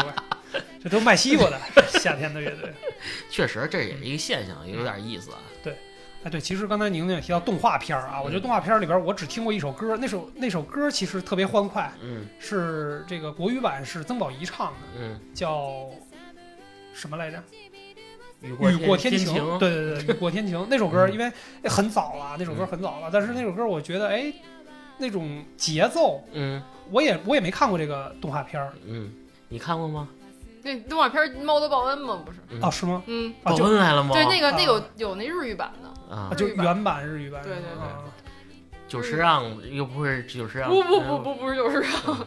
[0.83, 2.73] 这都卖西瓜的夏天的乐队。
[3.29, 5.39] 确实这也是一个现象，有点意思啊。
[5.63, 5.77] 对
[6.25, 15.91] 哎，对，其实刚才宁宁也提到动画片儿啊，我觉得动画片里边我只听过一首歌，那首那首歌其实特别欢快，嗯是这个国语版是曾宝仪唱的，嗯，叫
[16.95, 17.43] 什么来着？
[18.45, 19.59] 雨雨过天晴。
[19.59, 20.67] 对对对，雨过天晴。
[20.71, 21.13] 那首歌，嗯。
[21.13, 21.33] 因为
[21.69, 24.33] 很早了，那首歌很早了，但是那首歌我觉得哎，
[24.99, 26.63] 那种节奏，嗯。
[26.91, 29.11] 我也我也没看过这个动画片儿嗯，
[29.49, 30.09] 你看过吗？
[30.63, 32.23] 那动画片《猫的报恩》吗？
[32.25, 32.61] 不是，嗯。
[32.61, 33.03] 啊，是吗？
[33.07, 34.11] 嗯，啊，报恩来了吗？
[34.13, 34.55] 对，那个啊。
[34.57, 36.29] 那有有那日语版的，啊。
[36.31, 37.83] 啊，就原版日语版，对对对。
[37.83, 37.99] 啊
[38.87, 39.43] 久石让
[39.73, 42.19] 又不是久石让，不不不不不是久石让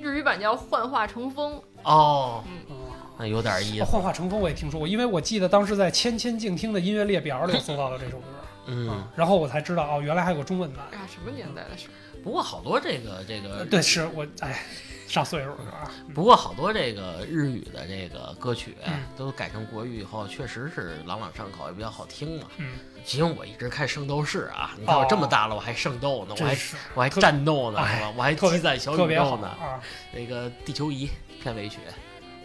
[0.00, 1.54] 日语版叫《幻化成风》，
[1.84, 2.76] 哦，嗯，
[3.16, 3.90] 啊那有点意哦思。
[3.90, 8.26] 幻化成风我也听说过，因为我记得当时在千千静听的音乐列表里搜到了这首歌，
[8.66, 11.88] 嗯啊，然后我才知道哦，原来还有个中文版哎呀，什么年代的事？
[12.22, 14.62] 不过好多这个这个，呃对，是我哎，
[15.08, 22.46] 上岁数了啊， 不过好多这个日语的这个歌曲嗯都改成国语以后，确实是朗朗上口，也比较好听嘛。
[22.58, 26.56] 嗯，其实我一直看《圣斗士》啊，你看我这么大了，我还圣斗呢，我还
[26.94, 28.12] 我还战斗呢，哎是吧？
[28.16, 29.48] 我还特别积攒小特别好宇宙呢。
[29.48, 29.80] 啊，
[30.14, 31.10] 那个地球仪
[31.42, 31.78] 片尾曲，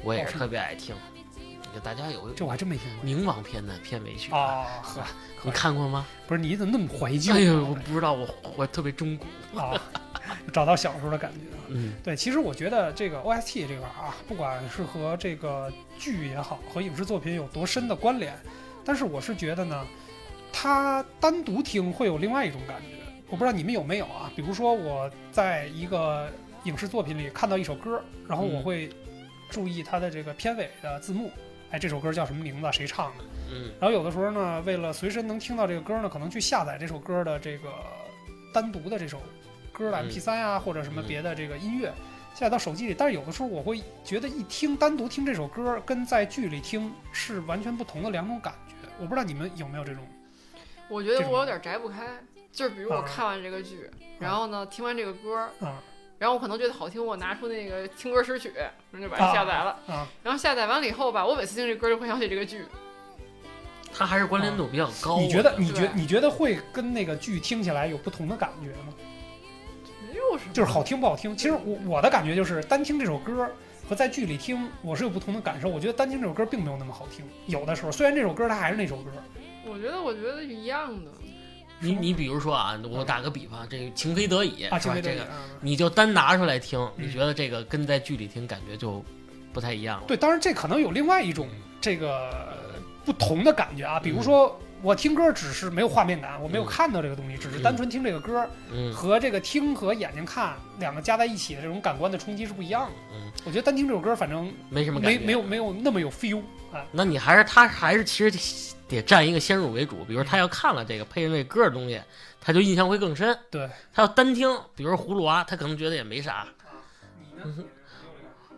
[0.07, 0.95] 我也是特别爱听。
[1.73, 3.05] 就大家有这我还真没听过。
[3.05, 5.03] 冥王篇的片尾曲，啊，呵，
[5.43, 6.07] 你看过吗？
[6.25, 7.35] 不是你怎么那么怀旧啊？
[7.35, 9.25] 哎呦，我不知道，我我特别中古。
[9.59, 9.79] 啊，
[10.53, 11.39] 找到小时候的感觉。
[11.69, 18.33] 嗯对，其实我觉得这个 OST 这块啊，不管是和这个剧也好，和影视作品有多深的关联，
[18.85, 19.85] 但是我是觉得呢，
[20.53, 22.97] 它单独听会有另外一种感觉。
[23.29, 24.31] 我不知道你们有没有啊？
[24.35, 26.31] 比如说我在一个
[26.63, 28.89] 影视作品里看到一首歌，然后我嗯会
[29.49, 31.31] 注意它的这个片尾的字幕，
[31.71, 32.71] 哎，这首歌叫什么名字？
[32.71, 33.23] 谁唱的？
[33.51, 37.69] 嗯然后有的时候呢，为了随身能听到这个歌呢，可能去下载这首歌的这个
[38.53, 39.21] 单独的这首
[39.71, 41.87] 歌的嗯 MP 3啊，或者什么嗯别的这个音乐
[42.33, 42.93] 下载到手机里。
[42.93, 48.73] 但是有的时候我会觉得一听单独听这首歌，跟在剧里听是完全不同的两种感觉。
[48.99, 50.03] 我不知道你们有没有这种
[50.89, 52.19] 我觉得我有点摘不开，
[52.51, 53.89] 就是比如我啊看完这个剧，
[54.19, 55.81] 然后呢听完这个歌，啊
[56.19, 59.79] 然后我可能觉得好听，我拿出那个听歌识曲，然后就把它下载了。
[59.87, 60.07] 啊？
[60.23, 62.65] 然后下载完了以后吧，我每次听这歌就会想起这个剧。
[63.93, 65.17] 它还是关联度比较高。
[65.19, 68.93] 你觉得你觉你觉得会跟那个剧听起来有不同的感觉吗？
[70.09, 71.35] 没有什么，就是好听不好听？
[71.35, 73.49] 其实我我的感觉就是单听这首歌。
[73.89, 75.69] 和在剧里听，我是有不同的感受。
[75.69, 77.25] 我觉得单听这首歌并没有那么好听。
[77.45, 79.09] 有的时候，虽然这首歌它还是那首歌，
[79.65, 81.09] 我觉得我觉得是一样的。
[81.79, 84.95] 你你比如说啊，我打个比方，这个情非得已啊，是吧？
[84.95, 85.27] 这个情非得已啊。
[85.61, 89.03] 你就单拿出来听，嗯你觉得这个跟在剧里听感觉就
[89.53, 90.05] 不太一样了。
[90.07, 91.47] 对，当然这可能有另外一种
[91.79, 92.57] 这个
[93.05, 102.95] 不同的感觉啊，比如说我听歌只是没有画面感，我没有嗯看到这个东西，只是单纯听这个歌，嗯和这个听和眼睛看两个加在一起的这种感官的冲击是不一样的。
[103.13, 105.19] 嗯，我觉得单听这首歌，反正没什么感觉。
[105.19, 106.85] 没没有没有那么有 feel 啊。
[106.91, 112.01] 那你还是他还是其实得占一个先入为主，比如他要看了这个配上这歌的东西，
[112.39, 113.37] 他就印象会更深。
[113.51, 116.47] 对，他要单听，比如葫芦娃，他可能觉得也没啥。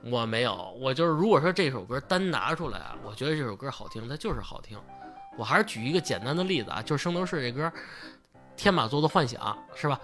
[0.04, 4.80] 我没有，我就是如果说这首歌单拿出来啊，我觉得这首歌好听，它就是好听。
[5.38, 7.66] 我还是举一个简单的例子啊，就是《圣斗士》这歌
[8.56, 9.42] 《天马座的幻想》，
[9.80, 10.00] 是吧？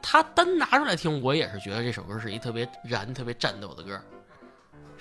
[0.00, 4.00] 他单拿出来听，我也是觉得这首歌是一特别燃、特别战斗的歌，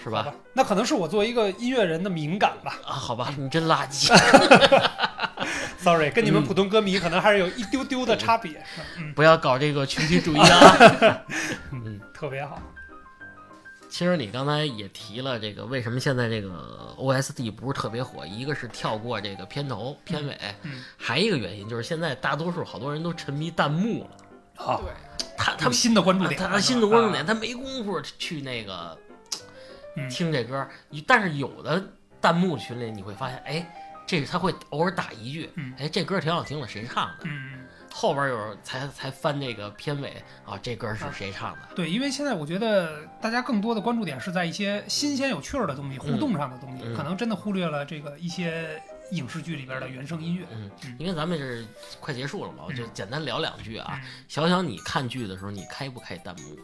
[0.02, 0.24] 是吧？
[0.24, 2.80] 吧，那可能是我作为一个音乐人的敏感吧。
[2.86, 4.12] 啊，好吧，你真垃圾。
[5.80, 8.64] Sorry，跟你们嗯普通歌迷可能还是有一丢丢的差别。
[8.98, 11.22] 嗯，不要搞这个群体主义啊！
[11.72, 12.62] 嗯，特别好。
[13.90, 18.26] 其实你刚才也提了这个，为什么现在这个 OST 不是特别火？
[18.28, 24.66] 一个是跳过这个片头、片尾，嗯还一个原因就是现在大多数好多人都沉迷弹幕了。
[24.66, 24.92] 啊，对，
[25.38, 29.07] 他他们新的关注点，他他新的关注点，啊他没工夫去那个嗯
[30.10, 30.68] 听这歌。
[31.06, 31.84] 但是有的
[32.22, 33.68] 弹幕群里你会发现，哎，
[34.06, 37.24] 这他会偶尔打一句嗯，哎，这歌挺好听的，谁唱的？
[37.26, 37.66] 嗯。
[37.90, 41.62] 后边有才才翻这个片尾啊，这歌是谁唱的？
[41.74, 48.80] 对，因为现在我觉得大家更多的关注点是在一些新鲜有趣儿的东西、互动上的东西，嗯可能真的忽略了这个一些
[49.12, 50.46] 影视剧里边的原声音乐。
[50.52, 51.66] 嗯嗯，因为咱们是
[52.00, 54.00] 快结束了嘛，我就嗯简单聊两句啊。
[54.04, 56.56] 嗯小小，你看剧的时候，你开不开弹幕？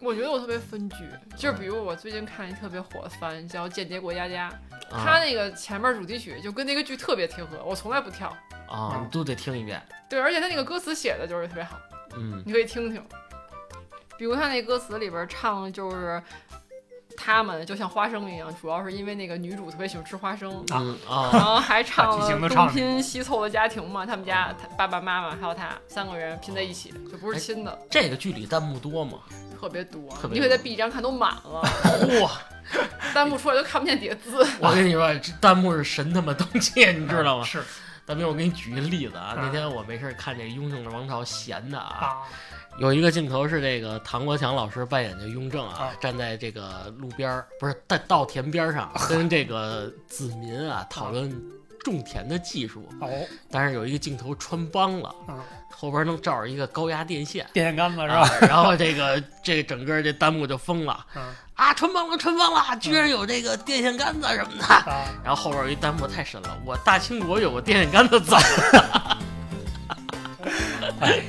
[0.00, 0.96] 我觉得我特别分剧，
[1.36, 4.50] 就是比如我最近看一特别火的番叫《间谍过家家》，
[4.94, 8.34] 啊它那个前面主题曲就跟那个剧特别贴合，我从来不跳。
[8.68, 9.82] 啊，你都得听一遍。
[10.08, 11.78] 对，而且它那个歌词写的就是特别好，
[12.16, 13.04] 嗯你可以听听。
[14.16, 16.22] 比如他那歌词里边唱的就是
[17.22, 29.18] 他们就像花生一样，主要是因为那个女主特别喜欢吃花生，嗯啊然后还唱把剧情了东拼西凑的家庭嘛，他们家他爸爸妈妈还有他三个人拼在一起，就不是亲的，这个剧里弹幕多吗？
[29.60, 30.26] 特别多特。
[30.26, 31.60] 别你可以在 B 站看都满了，
[32.22, 32.30] 哇！
[33.12, 34.46] 弹幕出来都看不见底下字。
[34.60, 37.44] 我跟你说，这弹幕是神他妈东西， 你知道吗？
[37.44, 37.62] 是
[38.10, 42.22] 大兵，我给你举一个例子啊，嗯那天我没事看这《雍正的王朝》，闲的啊，啊，
[42.80, 51.30] 有一个镜头是这个唐国强老师扮演的雍正啊啊，站在这个路边儿，不是在稻田边上， 跟这个子民啊讨论
[51.84, 52.88] 种田的技术。
[53.00, 53.08] 哦，
[53.48, 55.38] 但是有一个镜头穿帮了，啊，
[55.70, 58.38] 后边能照着一个高压电线，电线杆子是啊吧？
[58.48, 61.22] 然后这个这个整个这弹幕就疯了嗯
[61.60, 64.64] 啊，穿帮了，穿帮了，居然有这个电线杆子什么的。
[64.64, 68.36] 啊，然后后边有一弹幕太神了，我大清国有个电线杆子走
[68.72, 69.18] 了？
[71.00, 71.20] 哎，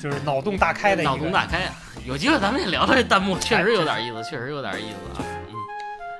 [0.00, 1.74] 就是脑洞大开的 脑洞大开啊！
[2.06, 5.26] 有机会咱们也聊聊这弹幕，确实有点意思，确实有点意思啊。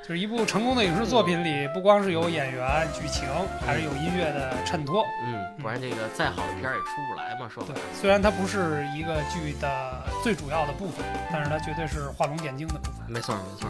[0.04, 3.26] 嗯，就是一部成功的影视作品里，不光是有演员、剧情，
[3.64, 5.04] 还是有音乐的衬托。
[5.26, 13.04] 嗯，不然这个再好的片儿也出不来嘛，说白对了。，虽然它不是一个剧的最主要的部分，但是它绝对是画龙点睛的部分。
[13.08, 13.68] 没错没错。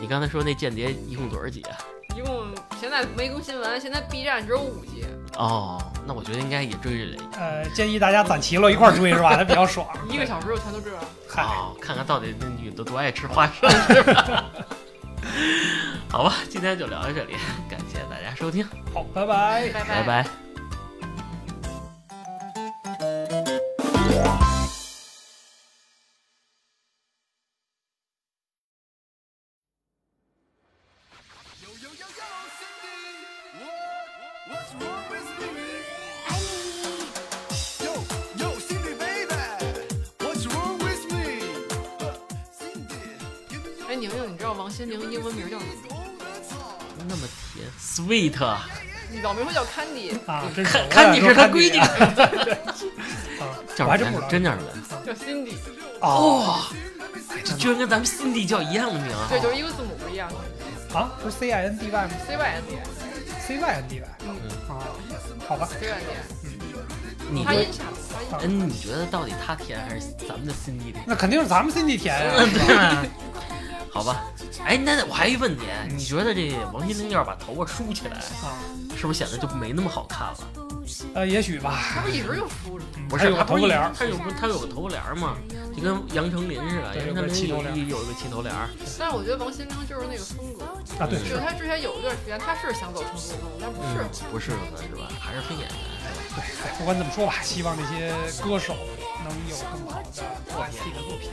[0.00, 1.76] 你刚才说那间谍一共多少集啊？
[2.14, 2.46] 一共
[2.80, 5.04] 现在没更新完，现在 B 站只有五集，
[5.36, 9.36] 哦，那我觉得应该也追着呃，建议大家攒齐了一块儿追是吧？
[9.36, 9.86] 它比较爽。
[10.08, 11.02] 一个小时就全都追完。
[11.28, 14.44] 嗨，哦，看看到底那女的多爱吃花生是吧？
[16.10, 17.34] 好吧，今天就聊到这里，
[17.68, 18.64] 感谢大家收听，
[18.94, 19.68] 好，拜拜。
[19.72, 20.26] 拜拜
[44.66, 45.72] 王心凌英文名叫什么？
[47.08, 47.22] 那么
[47.54, 48.34] 甜，sweet，
[49.12, 51.86] 你老名会叫 Candy，啊， 真是看看你是她闺女，啊，
[53.76, 54.66] 叫什么真叫什么？
[55.06, 55.54] 叫 Cindy，
[56.00, 56.66] 哦
[57.44, 59.28] 这居然跟咱们 Cindy 叫一样的名啊！
[59.30, 60.28] 对，就是一个字母不一样
[60.92, 64.36] 啊，不是 C I N D Y 吗，C Y N D，？C Y N D Y 嗯
[64.68, 64.82] 啊，
[65.46, 65.68] 好吧。
[65.78, 66.58] ，C Y N D，
[67.30, 67.68] 你觉发音。
[68.42, 71.04] 嗯，你觉得到底他甜还是咱们的 Cindy 甜？
[71.06, 73.04] 那肯定是咱们 Cindy 甜呀、嗯， 对吧？
[73.92, 74.24] 好吧，
[74.64, 78.56] 哎，那我还有一问题，你觉得这王心凌要是把头发梳起来，啊，
[78.96, 80.38] 是不是显得就没那么好看了？
[81.14, 81.82] 呃，也许吧。
[81.94, 85.36] 他不一直就梳着不是，它有个头发帘儿，他有不他有个头发帘儿嘛，
[85.76, 90.64] 就跟杨丞琳似的，杨丞琳有一有一个齐头帘儿，但是我觉得王心凌就是那个风格，
[90.98, 95.10] 啊，对，就他之前有一段时间他是想走成熟风，但不是嗯。，不适合是吧？
[95.20, 95.76] 还是偏演员
[96.06, 96.42] 是吧？
[96.42, 98.74] 对，哎不管怎么说吧，希望这些歌手
[99.26, 100.22] 能有更好的
[100.54, 101.30] OST 的作品。